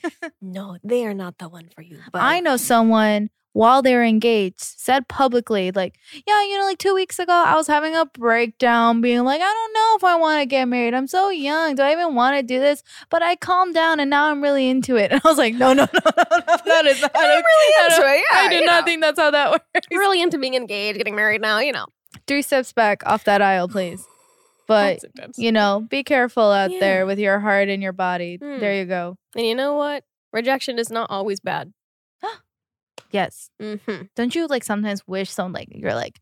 no, 0.42 0.78
they 0.84 1.06
are 1.06 1.14
not 1.14 1.38
the 1.38 1.50
one 1.50 1.70
for 1.76 1.82
you. 1.82 2.00
But 2.12 2.22
I 2.22 2.40
know 2.40 2.58
someone 2.58 3.30
while 3.54 3.82
they 3.82 3.96
were 3.96 4.04
engaged 4.04 4.60
said 4.62 5.08
publicly, 5.08 5.72
like, 5.72 5.96
yeah, 6.28 6.42
you 6.44 6.58
know, 6.58 6.66
like 6.66 6.78
two 6.78 6.94
weeks 6.94 7.18
ago, 7.18 7.34
I 7.34 7.56
was 7.56 7.66
having 7.68 7.96
a 7.96 8.06
breakdown, 8.06 9.02
being 9.02 9.24
like, 9.24 9.42
I 9.42 9.46
don't 9.52 9.74
know 9.74 9.96
if 9.98 10.04
I 10.04 10.16
want 10.18 10.40
to 10.42 10.46
get 10.46 10.66
married. 10.66 10.94
I'm 10.94 11.08
so 11.08 11.30
young. 11.30 11.76
Do 11.76 11.82
I 11.82 11.92
even 11.92 12.14
want 12.16 12.38
to 12.38 12.44
do 12.44 12.60
this? 12.60 12.84
But 13.10 13.24
I 13.24 13.36
calmed 13.36 13.74
down 13.74 14.00
and 14.00 14.10
now 14.10 14.28
I'm 14.30 14.42
really 14.42 14.70
into 14.70 14.96
it. 14.98 15.12
And 15.12 15.20
I 15.26 15.28
was 15.28 15.38
like, 15.40 15.56
no, 15.56 15.74
no, 15.74 15.88
no, 15.94 16.00
no, 16.06 16.38
no. 16.38 16.56
That 16.66 16.86
is 16.86 17.02
not. 17.02 17.12
I'm 17.16 17.44
really 17.44 17.86
into 17.86 18.02
it. 18.02 18.26
I 18.32 18.44
Yeah, 18.44 18.50
do 18.50 18.56
you 18.58 18.66
not 18.66 18.82
know. 18.82 18.86
think 18.86 19.02
that's 19.02 19.20
how 19.20 19.32
that 19.32 19.52
works. 19.52 19.88
You're 19.90 20.00
really 20.00 20.22
into 20.22 20.38
being 20.38 20.54
engaged, 20.54 20.98
getting 20.98 21.16
married 21.16 21.42
now, 21.42 21.60
you 21.60 21.72
know. 21.74 21.88
Three 22.28 22.44
steps 22.44 22.72
back 22.72 23.02
off 23.08 23.24
that 23.24 23.42
aisle, 23.42 23.68
please. 23.68 24.06
But, 24.70 25.04
you 25.36 25.52
know, 25.52 25.82
be 25.90 26.04
careful 26.04 26.44
out 26.52 26.72
Yeah. 26.72 26.80
there 26.80 27.06
with 27.06 27.20
your 27.20 27.40
heart 27.40 27.68
and 27.70 27.84
your 27.84 27.92
body. 27.92 28.38
Hmm. 28.42 28.60
There 28.60 28.74
you 28.76 28.86
go. 28.86 29.18
And 29.36 29.46
you 29.46 29.56
know 29.56 29.74
what? 29.74 30.04
Rejection 30.32 30.80
is 30.80 30.90
not 30.90 31.10
always 31.12 31.40
bad. 31.42 31.74
Yes. 33.12 33.50
Mm-hmm. 33.60 34.04
Don't 34.16 34.36
you 34.36 34.46
like 34.46 34.64
sometimes 34.64 35.02
wish 35.08 35.32
some 35.32 35.52
like 35.52 35.68
you're 35.72 35.96
like, 35.96 36.20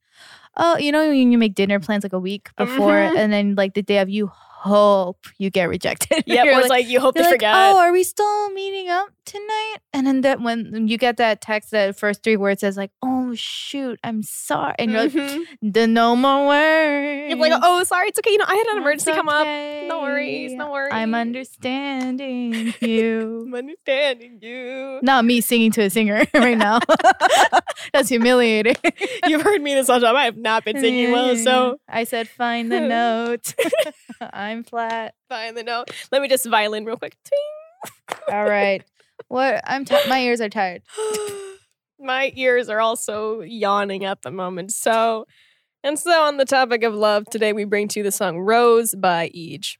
oh, 0.56 0.78
you 0.78 0.92
know 0.94 1.06
when 1.10 1.32
you 1.34 1.38
make 1.38 1.54
dinner 1.54 1.80
plans 1.82 2.04
like 2.04 2.14
a 2.14 2.20
week 2.20 2.50
before, 2.58 2.94
Mhm. 2.94 3.18
and 3.18 3.34
then 3.34 3.56
like 3.56 3.74
the 3.74 3.82
day 3.82 3.98
of 3.98 4.10
you 4.10 4.28
hope 4.34 5.26
you 5.38 5.50
get 5.50 5.68
rejected. 5.68 6.24
Yeah, 6.28 6.44
it's 6.46 6.70
like, 6.70 6.88
you 6.88 7.02
hope 7.02 7.16
they 7.16 7.24
like, 7.24 7.32
forget. 7.34 7.54
oh, 7.54 7.78
are 7.80 7.92
we 7.92 8.04
still 8.04 8.50
meeting 8.52 8.88
up 8.90 9.10
tonight? 9.28 9.76
And 9.94 10.08
then 10.08 10.22
that 10.22 10.42
when 10.42 10.88
you 10.88 10.98
get 10.98 11.18
that 11.18 11.42
text, 11.42 11.70
that 11.72 12.00
first 12.00 12.24
three 12.24 12.36
words 12.38 12.62
says 12.62 12.78
like, 12.78 12.92
oh 13.04 13.36
shoot, 13.36 14.00
I'm 14.04 14.24
sorry, 14.24 14.74
and 14.80 14.92
you're 14.92 15.02
like, 15.04 15.12
Mhm. 15.12 15.44
the 15.62 15.86
no 15.86 16.16
more 16.16 16.48
words. 16.48 17.30
You're 17.30 17.38
like, 17.38 17.62
oh, 17.64 17.84
sorry, 17.84 18.08
it's 18.08 18.18
okay. 18.20 18.32
You 18.32 18.38
know, 18.40 18.46
I 18.48 18.56
had 18.56 18.68
an 18.68 18.78
emergency 18.82 19.12
come 19.12 19.30
up. 19.30 19.46
No 19.46 20.00
worries, 20.02 20.54
no 20.54 20.72
worries. 20.72 20.94
I'm 20.94 21.14
understanding 21.14 22.74
you. 22.82 23.44
I'm 23.48 23.54
understanding 23.56 24.40
you. 24.42 25.00
Not 25.04 25.26
me 25.26 25.42
singing 25.42 25.72
to 25.74 25.82
a 25.84 25.90
singer 25.90 26.26
right 26.34 26.58
now. 26.58 26.80
That's 27.94 28.10
humiliating. 28.10 28.76
You've 29.28 29.42
heard 29.42 29.62
me 29.62 29.74
this 29.76 29.90
all 29.90 30.00
time. 30.02 30.16
I 30.16 30.26
have 30.26 30.38
not 30.38 30.66
been 30.66 30.80
singing 30.80 31.12
well, 31.12 31.36
so 31.36 31.80
I 31.88 32.04
said, 32.06 32.28
find 32.28 32.72
the 32.72 32.82
note. 32.82 33.54
I'm 34.22 34.64
flat. 34.64 35.16
find 35.30 35.56
the 35.58 35.64
note. 35.64 35.90
Let 36.12 36.22
me 36.22 36.28
just 36.28 36.46
violin 36.46 36.86
real 36.86 36.98
quick. 36.98 37.16
All 38.32 38.46
right. 38.46 38.84
What? 39.28 39.62
I'm 39.66 39.86
t- 39.86 39.98
my 40.08 40.22
ears 40.22 40.42
are 40.42 40.50
tired. 40.50 40.84
My 42.00 42.32
ears 42.36 42.70
are 42.70 42.80
also 42.80 43.42
yawning 43.42 44.06
at 44.06 44.22
the 44.22 44.30
moment. 44.30 44.72
So, 44.72 45.26
and 45.84 45.98
so 45.98 46.12
on 46.26 46.38
the 46.38 46.46
topic 46.46 46.84
of 46.84 46.94
love, 46.94 47.26
today 47.26 47.54
we 47.54 47.64
bring 47.64 47.88
to 47.88 48.00
you 48.00 48.04
the 48.04 48.12
song 48.12 48.38
Rose 48.38 48.94
by 48.94 49.30
eaJ. 49.30 49.78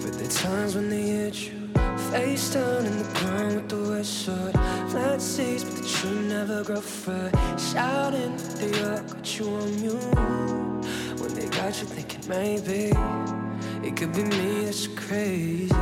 For 0.00 0.10
the 0.10 0.28
times 0.28 0.74
when 0.74 0.88
they 0.88 1.02
hit 1.02 1.34
you 1.34 1.59
Face 2.10 2.54
down 2.54 2.86
in 2.86 2.98
the 2.98 3.04
ground 3.20 3.54
with 3.54 3.68
the 3.68 3.90
west 3.90 4.24
side. 4.24 4.54
Flat 4.90 5.22
seas, 5.22 5.62
but 5.62 5.76
the 5.76 5.88
true 5.88 6.22
never 6.22 6.64
grow 6.64 6.80
fat. 6.80 7.32
Shouting 7.58 8.36
they 8.58 8.72
all 8.82 9.00
got 9.02 9.38
you 9.38 9.46
on 9.46 9.80
mute. 9.80 11.20
When 11.20 11.34
they 11.34 11.48
got 11.48 11.78
you 11.80 11.86
thinking 11.86 12.28
maybe 12.28 12.92
It 13.86 13.96
could 13.96 14.12
be 14.12 14.24
me 14.24 14.64
that's 14.64 14.88
crazy. 14.88 15.72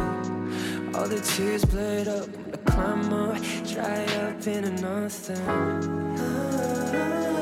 All 0.95 1.09
the 1.09 1.21
tears 1.21 1.65
bled 1.65 2.09
up 2.09 2.29
the 2.51 2.59
climb 2.59 3.13
up 3.13 3.39
Dry 3.67 4.05
up 4.27 4.47
into 4.47 4.71
nothing. 4.83 5.89
You 6.19 7.38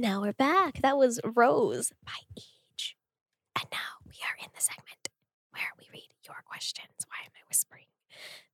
And 0.00 0.08
now 0.08 0.22
we're 0.22 0.32
back. 0.32 0.80
That 0.80 0.96
was 0.96 1.20
Rose 1.22 1.92
by 2.06 2.12
eaJ. 2.34 2.94
And 3.54 3.66
now 3.70 4.00
we 4.06 4.14
are 4.24 4.42
in 4.42 4.48
the 4.54 4.62
segment 4.62 5.10
where 5.50 5.72
we 5.78 5.88
read 5.92 6.08
your 6.26 6.42
questions. 6.46 6.88
Why 7.06 7.26
am 7.26 7.32
I 7.36 7.44
whispering? 7.50 7.84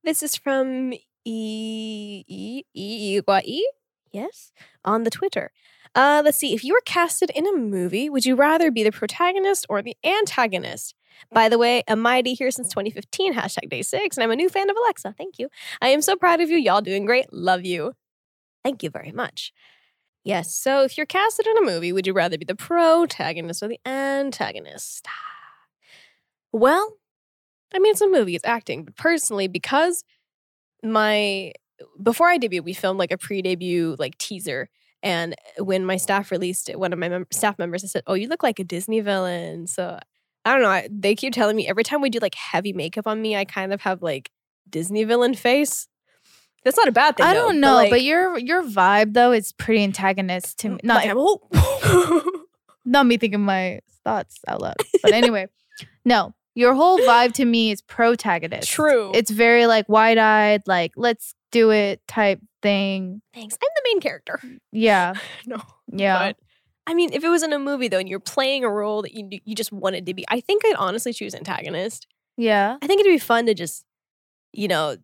This 0.03 0.21
is 0.21 0.35
from 0.35 0.91
E 0.91 2.25
E 2.27 2.63
E 2.73 3.21
E 3.23 3.69
Yes, 4.11 4.51
on 4.83 5.03
the 5.03 5.09
Twitter. 5.09 5.51
Uh, 5.95 6.21
let's 6.25 6.37
see. 6.37 6.53
If 6.53 6.65
you 6.65 6.73
were 6.73 6.83
casted 6.85 7.29
in 7.33 7.47
a 7.47 7.55
movie, 7.55 8.09
would 8.09 8.25
you 8.25 8.35
rather 8.35 8.69
be 8.69 8.83
the 8.83 8.91
protagonist 8.91 9.65
or 9.69 9.81
the 9.81 9.95
antagonist? 10.03 10.95
By 11.31 11.47
the 11.47 11.57
way, 11.57 11.81
I'm 11.87 12.01
My 12.01 12.21
Day 12.21 12.33
here 12.33 12.51
since 12.51 12.67
2015, 12.67 13.35
hashtag 13.35 13.71
DAY6, 13.71 14.17
and 14.17 14.23
I'm 14.25 14.31
a 14.31 14.35
new 14.35 14.49
fan 14.49 14.69
of 14.69 14.75
AleXa. 14.75 15.15
Thank 15.15 15.39
you. 15.39 15.47
I 15.81 15.87
am 15.87 16.01
so 16.01 16.17
proud 16.17 16.41
of 16.41 16.49
you. 16.49 16.57
Y'all 16.57 16.81
doing 16.81 17.05
great. 17.05 17.31
Love 17.31 17.63
you. 17.63 17.93
Thank 18.65 18.83
you 18.83 18.89
very 18.89 19.13
much. 19.13 19.53
Yes. 20.27 20.53
So 20.53 20.83
if 20.83 20.97
you're 20.97 21.05
casted 21.05 21.47
in 21.47 21.57
a 21.57 21.61
movie, 21.61 21.93
would 21.93 22.05
you 22.05 22.11
rather 22.11 22.37
be 22.37 22.43
the 22.43 22.53
protagonist 22.53 23.63
or 23.63 23.69
the 23.69 23.79
antagonist? 23.85 25.07
Well, 26.51 26.93
I 27.73 27.79
mean, 27.79 27.91
it's 27.91 28.01
a 28.01 28.09
movie, 28.09 28.35
it's 28.35 28.45
acting. 28.45 28.85
But 28.85 28.95
personally, 28.97 29.47
because 29.47 30.03
my 30.83 31.53
before 32.03 32.29
I 32.29 32.39
debuted, 32.39 32.65
we 32.65 32.73
filmed 32.73 32.99
like 32.99 33.11
a 33.11 33.17
pre-debut 33.17 33.95
like 33.99 34.17
teaser. 34.17 34.69
And 35.03 35.35
uh, 35.59 35.65
when 35.65 35.85
my 35.85 35.97
staff 35.97 36.31
released 36.31 36.69
it, 36.69 36.79
one 36.79 36.93
of 36.93 36.99
my 36.99 37.09
mem- 37.09 37.27
staff 37.31 37.59
members 37.59 37.89
said, 37.91 38.03
"Oh, 38.07 38.15
you 38.15 38.27
look 38.29 38.43
like 38.43 38.59
a 38.59 38.63
Disney 38.65 39.01
villain." 39.01 39.67
So 39.67 39.99
I 40.45 40.53
don't 40.53 40.63
know. 40.63 40.69
I, 40.69 40.89
they 40.91 41.15
keep 41.15 41.33
telling 41.33 41.55
me 41.57 41.67
every 41.69 41.83
time 41.83 42.01
we 42.01 42.09
do 42.11 42.19
like 42.19 42.35
heavy 42.35 42.73
makeup 42.73 43.07
on 43.07 43.21
me, 43.21 43.35
I 43.35 43.45
kind 43.45 43.73
of 43.73 43.81
have 43.81 44.01
like 44.03 44.31
Disney 44.69 45.03
villain 45.05 45.35
face. 45.35 45.87
That's 46.67 46.75
not 46.77 46.89
a 46.89 46.91
bad 46.91 47.15
thing. 47.15 47.25
I 47.25 47.33
don't 47.33 47.61
know, 47.61 47.75
like, 47.75 47.89
but 47.89 48.01
your 48.03 48.37
your 48.37 48.61
vibe 48.61 49.13
though 49.13 49.31
is 49.31 49.53
pretty 49.53 49.83
antagonist 49.85 50.59
to 50.59 50.69
me. 50.71 50.79
Not 50.83 51.05
my- 51.05 52.21
not 52.85 53.05
me 53.05 53.15
thinking 53.17 53.39
my 53.41 53.79
thoughts 54.03 54.37
out 54.49 54.61
loud. 54.61 54.75
But 55.01 55.13
anyway, 55.13 55.47
no, 56.03 56.33
your 56.55 56.73
whole 56.73 56.99
vibe 56.99 57.31
to 57.35 57.45
me 57.45 57.71
is 57.71 57.81
protagonist. 57.81 58.69
True. 58.69 59.11
It's 59.13 59.31
very 59.31 59.65
like 59.65 59.87
wide 59.87 60.17
eyed, 60.17 60.63
like 60.65 60.91
let's 60.97 61.33
do 61.51 61.71
it 61.71 62.01
type 62.07 62.41
thing. 62.61 63.21
Thanks. 63.33 63.55
I'm 63.55 63.69
the 63.75 63.81
main 63.85 64.01
character. 64.01 64.41
Yeah, 64.73 65.13
no. 65.45 65.61
yeah. 65.87 66.19
But 66.19 66.37
I 66.85 66.93
mean, 66.93 67.13
if 67.13 67.23
it 67.23 67.29
was 67.29 67.43
in 67.43 67.53
a 67.53 67.59
movie 67.59 67.87
though, 67.87 67.99
and 67.99 68.09
you're 68.09 68.19
playing 68.19 68.63
a 68.65 68.69
role 68.69 69.01
that 69.03 69.13
you 69.13 69.29
you 69.45 69.55
just 69.55 69.71
wanted 69.71 70.05
to 70.05 70.13
be, 70.13 70.25
I 70.29 70.41
think 70.41 70.63
I'd 70.65 70.75
honestly 70.75 71.13
choose 71.13 71.33
antagonist. 71.33 72.07
yeah. 72.35 72.77
I 72.81 72.87
think 72.87 72.99
it'd 72.99 73.11
be 73.11 73.17
fun 73.19 73.45
to 73.45 73.53
just, 73.53 73.85
you 74.53 74.67
know, 74.67 74.97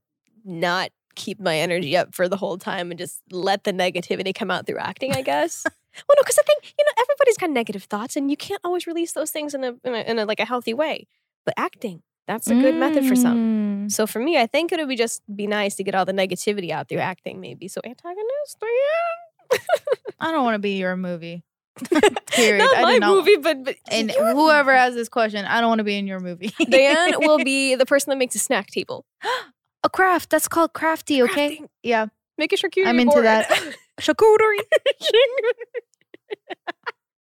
not 0.46 0.90
keep 1.16 1.40
my 1.40 1.58
energy 1.58 1.96
up 1.96 2.14
for 2.14 2.28
the 2.28 2.38
whole 2.38 2.58
time 2.58 2.92
and 2.92 2.98
just 2.98 3.22
let 3.32 3.64
the 3.64 3.74
negativity 3.74 4.34
come 4.34 4.52
out 4.52 4.66
through 4.66 4.80
acting. 4.80 5.14
I 5.14 5.22
guess. 5.22 5.64
well, 5.66 6.16
no, 6.16 6.22
because 6.22 6.40
I 6.40 6.44
think 6.44 6.74
you 6.78 6.86
know 6.86 7.04
everybody's 7.04 7.38
got 7.38 7.50
negative 7.50 7.84
thoughts, 7.84 8.16
and 8.16 8.30
you 8.30 8.38
can't 8.38 8.62
always 8.64 8.88
release 8.88 9.14
those 9.14 9.32
things 9.32 9.54
in 9.54 9.64
a 9.64 9.74
in 9.84 9.94
a, 9.94 10.02
in 10.02 10.20
a 10.20 10.26
like 10.26 10.40
a 10.40 10.46
healthy 10.46 10.74
way. 10.74 11.08
But 11.46 11.56
acting, 11.58 12.04
that's 12.28 12.50
a 12.50 12.56
good 12.56 12.76
method 12.76 13.06
for 13.06 13.16
some. 13.16 13.88
Mm. 13.88 13.92
So 13.92 14.08
for 14.08 14.20
me, 14.20 14.38
I 14.38 14.48
think 14.48 14.72
it 14.72 14.80
would 14.80 14.88
be 14.88 14.96
just 14.96 15.22
be 15.36 15.46
nice 15.46 15.76
to 15.76 15.84
get 15.84 15.94
all 15.94 16.06
the 16.06 16.14
negativity 16.14 16.70
out 16.70 16.88
through 16.88 17.00
acting, 17.00 17.42
maybe. 17.42 17.68
So 17.68 17.82
antagonist, 17.84 18.58
yeah. 18.62 19.58
I 20.22 20.32
don't 20.32 20.44
want 20.46 20.56
to 20.56 20.60
be 20.60 20.78
your 20.78 20.96
movie. 20.96 21.44
Period. 22.28 22.60
Not 22.60 22.82
my 22.82 23.00
movie, 23.00 23.36
but, 23.38 23.64
but 23.66 23.76
And 23.90 24.12
whoever 24.12 24.74
has 24.74 24.94
this 24.94 25.10
question, 25.10 25.44
I 25.46 25.60
don't 25.60 25.70
want 25.70 25.80
to 25.80 25.84
be 25.84 25.98
in 25.98 26.08
your 26.08 26.20
movie. 26.20 26.54
Dan 26.70 27.16
will 27.18 27.40
be 27.44 27.76
the 27.76 27.86
person 27.86 28.12
that 28.12 28.18
makes 28.18 28.36
a 28.36 28.40
snack 28.40 28.68
table. 28.68 29.06
a 29.84 29.90
craft. 29.90 30.30
That's 30.30 30.48
called 30.48 30.74
crafty. 30.74 31.22
Okay. 31.24 31.58
Crafting. 31.58 31.68
Yeah. 31.84 32.06
Make 32.38 32.52
a 32.54 32.56
charcuterie 32.58 32.88
I'm 32.88 33.00
into 33.00 33.14
board. 33.14 33.26
that. 33.26 33.50
Charcuterie. 34.02 34.60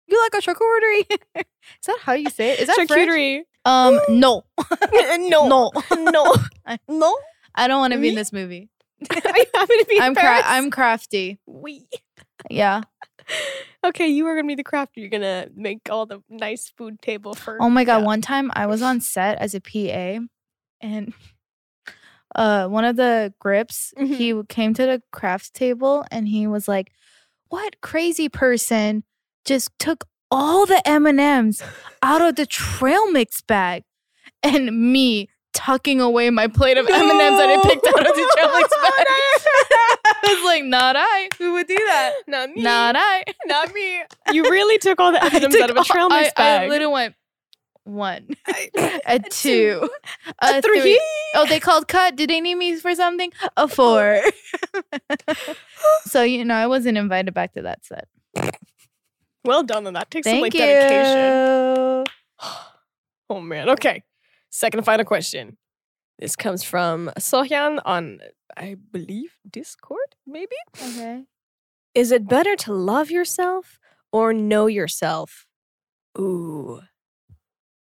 You 0.07 0.21
like 0.21 0.33
a 0.43 0.45
charcuterie? 0.45 1.05
Is 1.37 1.85
that 1.87 1.97
how 2.01 2.11
you 2.13 2.29
say 2.29 2.49
it? 2.51 2.59
Is 2.59 2.67
that 2.67 2.75
French? 2.75 2.89
charcuterie. 2.91 3.43
Um, 3.63 3.97
no, 4.09 4.43
no, 4.91 5.45
no, 5.45 5.71
no, 5.93 6.35
I- 6.65 6.79
no. 6.89 7.17
I 7.55 7.67
don't 7.69 7.79
want 7.79 7.93
to 7.93 7.99
be 7.99 8.09
in 8.09 8.15
this 8.15 8.33
movie. 8.33 8.69
You 8.99 9.07
happy 9.23 9.45
to 9.79 9.85
be 9.87 9.99
I'm 10.01 10.13
cra- 10.13 10.41
I'm 10.45 10.69
crafty. 10.69 11.39
We. 11.45 11.87
Yeah. 12.49 12.81
Okay, 13.85 14.07
you 14.07 14.25
are 14.27 14.35
gonna 14.35 14.47
be 14.47 14.55
the 14.55 14.63
crafter. 14.63 14.97
You're 14.97 15.09
gonna 15.09 15.47
make 15.55 15.79
all 15.89 16.05
the 16.05 16.21
nice 16.29 16.69
food 16.77 17.01
table 17.01 17.33
for. 17.33 17.57
Oh 17.61 17.69
my 17.69 17.83
god! 17.85 17.99
yeah. 17.99 18.05
One 18.05 18.21
time 18.21 18.51
I 18.53 18.65
was 18.65 18.81
on 18.81 18.99
set 18.99 19.37
as 19.37 19.53
a 19.55 19.61
PA, 19.61 20.25
and 20.81 21.13
uh, 22.35 22.67
one 22.67 22.85
of 22.85 22.95
the 22.95 23.33
grips 23.39 23.93
Mhm. 23.97 24.15
he 24.15 24.41
came 24.49 24.73
to 24.73 24.85
the 24.85 25.01
crafts 25.11 25.49
table 25.49 26.05
and 26.11 26.27
he 26.27 26.47
was 26.47 26.67
like, 26.67 26.91
"What 27.49 27.81
crazy 27.81 28.29
person 28.29 29.03
just 29.45 29.69
took 29.79 30.05
all 30.29 30.65
the 30.65 30.85
M 30.87 31.05
and 31.05 31.19
M's 31.19 31.61
out 32.01 32.21
of 32.21 32.35
the 32.35 32.45
trail 32.45 33.11
mix 33.11 33.41
bag?" 33.41 33.83
And 34.43 34.91
me 34.93 35.29
tucking 35.53 35.99
away 35.99 36.29
my 36.29 36.47
plate 36.47 36.77
of 36.77 36.87
M 36.87 37.09
and 37.11 37.21
M's 37.21 37.37
that 37.37 37.49
I 37.49 37.61
picked 37.61 37.85
out 37.85 37.99
of 38.07 38.15
the 38.15 38.31
trail 38.35 38.51
mix 38.57 38.69
bag. 38.81 39.07
I 40.23 40.35
was 40.35 40.45
like, 40.45 40.63
"Not 40.63 40.95
I. 40.97 41.29
Who 41.37 41.53
would 41.53 41.67
do 41.67 41.75
that? 41.75 42.13
Not 42.27 42.49
me. 42.51 42.61
Not 42.61 42.95
I." 42.97 43.23
Not 43.45 43.73
me. 43.73 44.01
You 44.31 44.43
really 44.43 44.77
took 44.77 44.99
all 44.99 45.11
the 45.11 45.21
I 45.23 45.27
items 45.27 45.53
took 45.53 45.63
out 45.63 45.69
of 45.71 45.77
a 45.77 45.83
trail 45.83 46.09
mix 46.09 46.29
I, 46.37 46.41
bag. 46.41 46.61
I 46.63 46.67
literally 46.69 46.93
went 46.93 47.15
one, 47.83 48.29
a 49.05 49.19
two, 49.29 49.89
a 50.39 50.57
a 50.57 50.61
three. 50.61 50.81
three. 50.81 51.01
Oh, 51.35 51.45
they 51.47 51.59
called 51.67 51.87
cut. 51.87 52.15
Did 52.15 52.29
they 52.29 52.41
need 52.41 52.55
me 52.55 52.75
for 52.77 52.93
something? 52.95 53.31
A 53.57 53.67
four. 53.67 54.21
so 56.05 56.23
you 56.23 56.45
know, 56.45 56.55
I 56.55 56.67
wasn't 56.67 56.97
invited 56.97 57.33
back 57.33 57.53
to 57.53 57.61
that 57.63 57.85
set. 57.85 58.07
Well 59.43 59.63
done 59.63 59.87
on 59.87 59.93
that. 59.93 60.11
Takes 60.11 60.25
some 60.25 60.33
Thank 60.33 60.43
like 60.43 60.53
you. 60.53 60.59
dedication. 60.59 62.05
Oh 63.29 63.41
man. 63.41 63.69
Okay. 63.69 64.03
Second 64.51 64.79
and 64.79 64.85
final 64.85 65.05
question. 65.05 65.57
This 66.19 66.35
comes 66.35 66.63
from 66.63 67.09
Sohyan 67.17 67.81
on, 67.83 68.19
I 68.55 68.75
believe, 68.91 69.37
Discord, 69.49 70.15
maybe? 70.27 70.55
Okay. 70.79 71.23
Is 71.95 72.11
it 72.11 72.27
better 72.27 72.55
to 72.57 72.73
love 72.73 73.09
yourself 73.09 73.79
or 74.11 74.31
know 74.33 74.67
yourself? 74.67 75.47
Ooh. 76.19 76.81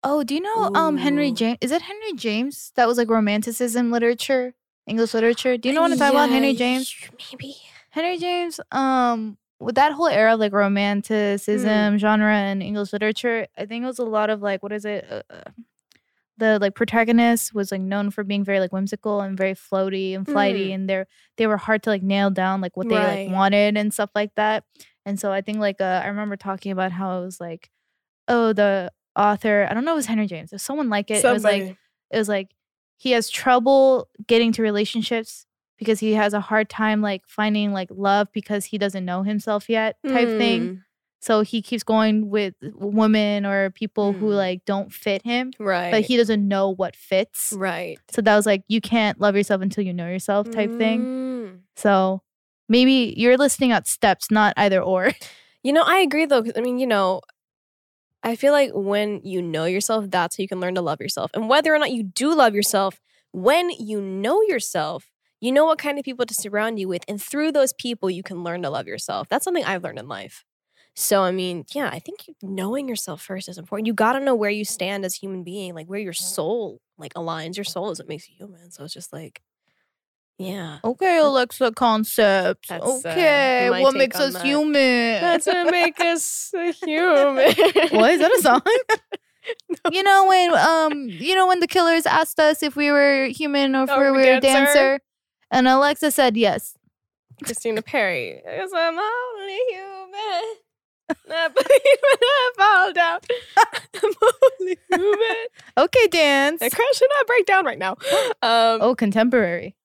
Oh, 0.07 0.23
do 0.23 0.35
you 0.35 0.41
know 0.41 0.69
um 0.75 0.97
Henry 0.97 1.31
James? 1.31 1.57
Is 1.61 1.71
it 1.71 1.81
Henry 1.81 2.13
James? 2.13 2.71
That 2.75 2.87
was 2.87 2.97
like 2.97 3.09
romanticism 3.09 3.89
literature, 3.91 4.53
English 4.85 5.13
literature. 5.15 5.57
Do 5.57 5.67
you 5.67 5.73
know 5.73 5.81
what 5.81 5.91
I'm 5.91 5.97
talking 5.97 6.15
about? 6.15 6.29
Henry 6.29 6.53
James. 6.53 6.93
Maybe. 7.31 7.55
Henry 7.89 8.17
James, 8.19 8.59
um, 8.71 9.37
with 9.59 9.75
that 9.75 9.93
whole 9.93 10.07
era 10.07 10.33
of 10.35 10.39
like 10.39 10.53
romanticism 10.53 11.97
genre 11.97 12.37
in 12.51 12.61
English 12.61 12.93
literature, 12.93 13.47
I 13.57 13.65
think 13.65 13.83
it 13.83 13.87
was 13.87 13.99
a 13.99 14.05
lot 14.05 14.29
of 14.29 14.41
like 14.41 14.61
what 14.61 14.71
is 14.71 14.85
it? 14.85 15.05
Uh, 15.09 15.21
uh, 15.33 15.49
the 16.37 16.59
like 16.59 16.75
protagonist 16.75 17.55
was 17.55 17.71
like 17.71 17.81
known 17.81 18.11
for 18.11 18.23
being 18.23 18.43
very 18.43 18.59
like 18.59 18.73
whimsical 18.73 19.21
and 19.21 19.37
very 19.37 19.53
floaty 19.53 20.13
and 20.15 20.27
flighty, 20.27 20.71
and 20.73 20.87
they're 20.89 21.07
they 21.37 21.47
were 21.47 21.57
hard 21.57 21.81
to 21.83 21.89
like 21.89 22.03
nail 22.03 22.29
down 22.29 22.61
like 22.61 22.75
what 22.77 22.89
they 22.89 22.95
Right. 22.95 23.25
like 23.27 23.33
wanted 23.35 23.75
and 23.77 23.93
stuff 23.93 24.11
like 24.13 24.35
that. 24.35 24.65
And 25.05 25.17
so 25.19 25.31
I 25.31 25.41
think 25.41 25.57
like 25.59 25.79
uh, 25.81 26.01
I 26.03 26.07
remember 26.07 26.35
talking 26.35 26.71
about 26.73 26.91
how 26.91 27.21
it 27.21 27.25
was 27.25 27.39
like, 27.39 27.71
oh, 28.27 28.53
the 28.53 28.91
author, 29.15 29.67
I 29.69 29.73
don't 29.73 29.85
know, 29.85 29.91
if 29.91 29.95
it 29.95 29.97
was 29.97 30.05
Henry 30.07 30.27
James, 30.27 30.51
it 30.51 30.55
was 30.55 30.61
someone 30.63 30.89
like 30.89 31.09
it. 31.11 31.23
It 31.23 31.31
was 31.31 31.43
like 31.43 31.77
it 32.11 32.17
was 32.17 32.29
like 32.29 32.49
he 32.97 33.11
has 33.11 33.29
trouble 33.29 34.07
getting 34.27 34.51
to 34.53 34.61
relationships 34.61 35.45
because 35.77 35.99
he 35.99 36.13
has 36.13 36.33
a 36.33 36.39
hard 36.39 36.69
time 36.69 37.01
like 37.01 37.23
finding 37.27 37.73
like 37.73 37.89
love 37.91 38.27
because 38.33 38.65
he 38.65 38.77
doesn't 38.77 39.03
know 39.05 39.23
himself 39.23 39.67
yet 39.69 39.97
type 40.07 40.29
thing 40.37 40.61
Mm, 40.61 40.81
so 41.19 41.41
he 41.41 41.61
keeps 41.61 41.83
going 41.83 42.29
with 42.29 42.53
women 42.75 43.45
or 43.45 43.71
people 43.71 44.13
who 44.13 44.27
Mm. 44.27 44.35
like 44.37 44.65
don't 44.65 44.93
fit 44.93 45.23
him 45.23 45.51
Right. 45.59 45.91
but 45.91 46.01
he 46.01 46.15
doesn't 46.15 46.47
know 46.47 46.69
what 46.69 46.95
fits 46.95 47.51
right. 47.57 47.99
so 48.11 48.21
that 48.21 48.35
was 48.35 48.45
like 48.45 48.63
you 48.69 48.79
can't 48.79 49.19
love 49.19 49.35
yourself 49.35 49.61
until 49.61 49.83
you 49.83 49.93
know 49.93 50.07
yourself 50.07 50.49
type 50.51 50.73
thing 50.77 51.01
Mm. 51.05 51.59
so 51.75 52.21
maybe 52.69 53.13
you're 53.17 53.37
listing 53.37 53.71
out 53.73 53.87
steps 53.87 54.31
not 54.31 54.53
either 54.57 54.81
or 54.81 55.11
You 55.63 55.73
know, 55.73 55.81
I 55.83 55.97
agree 55.97 56.25
though. 56.27 56.45
I 56.55 56.61
mean, 56.61 56.77
you 56.77 56.85
know, 56.85 57.21
I 58.25 58.35
feel 58.35 58.53
like 58.53 58.71
when 58.73 59.21
you 59.23 59.41
know 59.41 59.65
yourself, 59.65 60.09
that's 60.09 60.37
how 60.37 60.41
you 60.41 60.47
can 60.47 60.59
learn 60.59 60.75
to 60.75 60.81
love 60.81 60.99
yourself. 60.99 61.29
And 61.35 61.47
whether 61.47 61.73
or 61.73 61.79
not 61.79 61.91
you 61.91 62.01
do 62.03 62.35
love 62.35 62.55
yourself, 62.55 62.99
when 63.31 63.69
you 63.69 64.01
know 64.01 64.41
yourself, 64.41 65.11
you 65.39 65.51
know 65.51 65.65
what 65.65 65.77
kind 65.77 65.99
of 65.99 66.05
people 66.05 66.25
to 66.25 66.33
surround 66.33 66.79
you 66.79 66.87
with. 66.87 67.03
And 67.07 67.21
through 67.21 67.51
those 67.51 67.71
people, 67.73 68.09
you 68.09 68.23
can 68.23 68.43
learn 68.43 68.63
to 68.63 68.69
love 68.71 68.87
yourself. 68.87 69.29
That's 69.29 69.43
something 69.43 69.63
I've 69.63 69.83
learned 69.83 69.99
in 69.99 70.07
life. 70.07 70.43
So, 70.95 71.21
I 71.21 71.31
mean, 71.31 71.65
yeah, 71.73 71.89
I 71.91 71.99
think 71.99 72.25
knowing 72.41 72.89
yourself 72.89 73.21
first 73.21 73.47
is 73.47 73.59
important. 73.59 73.85
You 73.85 73.93
got 73.93 74.13
to 74.13 74.19
know 74.19 74.33
where 74.33 74.49
you 74.49 74.65
stand 74.65 75.05
as 75.05 75.15
human 75.15 75.43
being, 75.43 75.75
like 75.75 75.87
where 75.87 75.99
your 75.99 76.13
soul 76.13 76.81
like 76.97 77.13
aligns. 77.13 77.57
Your 77.57 77.65
soul 77.65 77.91
is 77.91 77.99
what 77.99 78.07
makes 78.07 78.27
you 78.27 78.35
human. 78.37 78.71
So 78.71 78.85
it's 78.85 78.93
just 78.93 79.13
like, 79.13 79.41
yeah. 80.37 80.79
okay 80.83 81.19
AleXa 81.21 81.73
concepts 81.75 82.67
That's, 82.69 82.83
uh, 83.05 83.09
okay 83.09 83.67
my 83.71 83.81
what 83.81 83.95
makes 83.95 84.19
us 84.19 84.33
that. 84.33 84.45
human 84.45 85.21
That's 85.21 85.45
what 85.47 85.71
make 85.71 85.99
us 85.99 86.51
human. 86.83 87.53
what 87.91 88.11
is 88.11 88.19
that 88.19 88.31
a 88.37 88.41
song 88.41 88.61
you 89.91 90.03
know 90.03 90.25
when 90.27 90.53
um 90.55 91.07
you 91.09 91.35
know 91.35 91.47
when 91.47 91.59
the 91.59 91.67
killers 91.67 92.05
asked 92.05 92.39
us 92.39 92.63
if 92.63 92.75
we 92.75 92.91
were 92.91 93.27
human 93.27 93.75
or 93.75 93.83
if 93.83 93.89
Oh, 93.91 93.99
we 93.99 94.11
we 94.11 94.17
were 94.17 94.33
a 94.37 94.39
dancer? 94.41 94.73
dancer 94.73 94.99
and 95.51 95.67
AleXa 95.67 96.11
said 96.11 96.35
yes 96.37 96.77
Christina 97.43 97.81
Perri. 97.81 98.41
Because 98.45 98.71
I'm 98.73 98.97
only 98.97 99.59
human. 99.69 100.55
Not 101.27 101.53
believe 101.53 101.99
when 102.01 102.19
I 102.21 102.51
fall 102.57 102.93
down. 102.93 103.19
I'm 104.03 104.13
only 104.61 104.77
human. 104.89 105.45
okay 105.77 106.07
dance 106.07 106.61
And 106.61 106.71
crash 106.71 106.95
should 106.95 107.09
not 107.19 107.27
break 107.27 107.45
down 107.45 107.65
right 107.65 107.77
now. 107.77 107.97
Um, 108.41 108.79
oh 108.81 108.95
contemporary 108.95 109.75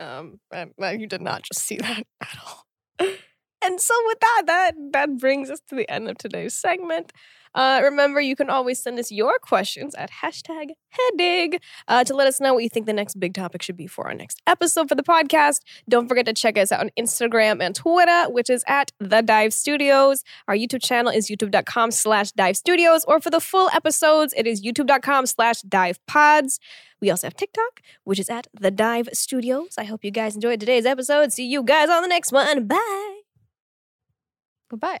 um, 0.00 0.40
you 0.98 1.06
did 1.06 1.22
not 1.22 1.42
just 1.42 1.60
see 1.60 1.76
that 1.76 2.04
at 2.20 2.38
all. 2.44 2.64
And 3.62 3.80
so 3.80 3.94
with 4.06 4.20
that, 4.20 4.42
that 4.46 4.74
that 4.92 5.18
brings 5.18 5.50
us 5.50 5.60
to 5.68 5.74
the 5.74 5.88
end 5.90 6.08
of 6.08 6.16
today's 6.16 6.54
segment. 6.54 7.12
Uh, 7.54 7.80
remember, 7.82 8.20
you 8.20 8.36
can 8.36 8.48
always 8.48 8.80
send 8.80 8.98
us 8.98 9.10
your 9.10 9.38
questions 9.38 9.94
at 9.94 10.10
hashtag 10.22 10.70
HDIGH 11.18 11.60
uh, 11.88 12.04
to 12.04 12.14
let 12.14 12.26
us 12.26 12.40
know 12.40 12.54
what 12.54 12.62
you 12.62 12.68
think 12.68 12.86
the 12.86 12.92
next 12.92 13.18
big 13.18 13.34
topic 13.34 13.62
should 13.62 13.76
be 13.76 13.86
for 13.86 14.06
our 14.06 14.14
next 14.14 14.40
episode 14.46 14.88
for 14.88 14.94
the 14.94 15.02
podcast. 15.02 15.60
Don't 15.88 16.08
forget 16.08 16.26
to 16.26 16.32
check 16.32 16.56
us 16.56 16.72
out 16.72 16.80
on 16.80 16.90
Instagram 16.98 17.62
and 17.62 17.74
Twitter, 17.74 18.24
which 18.30 18.50
is 18.50 18.64
at 18.66 18.92
The 18.98 19.22
Dive 19.22 19.52
Studios. 19.52 20.24
Our 20.48 20.54
YouTube 20.54 20.82
channel 20.82 21.12
is 21.12 21.28
youtube.com 21.28 21.90
slash 21.90 22.32
dive 22.32 22.56
studios, 22.56 23.04
or 23.06 23.20
for 23.20 23.30
the 23.30 23.40
full 23.40 23.68
episodes, 23.72 24.32
it 24.36 24.46
is 24.46 24.62
youtube.com 24.62 25.26
slash 25.26 25.62
dive 25.62 26.04
pods. 26.06 26.60
We 27.00 27.10
also 27.10 27.26
have 27.26 27.34
TikTok, 27.34 27.80
which 28.04 28.18
is 28.18 28.28
at 28.28 28.46
The 28.52 28.70
Dive 28.70 29.08
Studios. 29.12 29.74
I 29.78 29.84
hope 29.84 30.04
you 30.04 30.10
guys 30.10 30.34
enjoyed 30.34 30.60
today's 30.60 30.84
episode. 30.84 31.32
See 31.32 31.46
you 31.46 31.62
guys 31.62 31.88
on 31.88 32.02
the 32.02 32.08
next 32.08 32.30
one. 32.30 32.66
Bye. 32.66 33.20
goodbye 34.68 35.00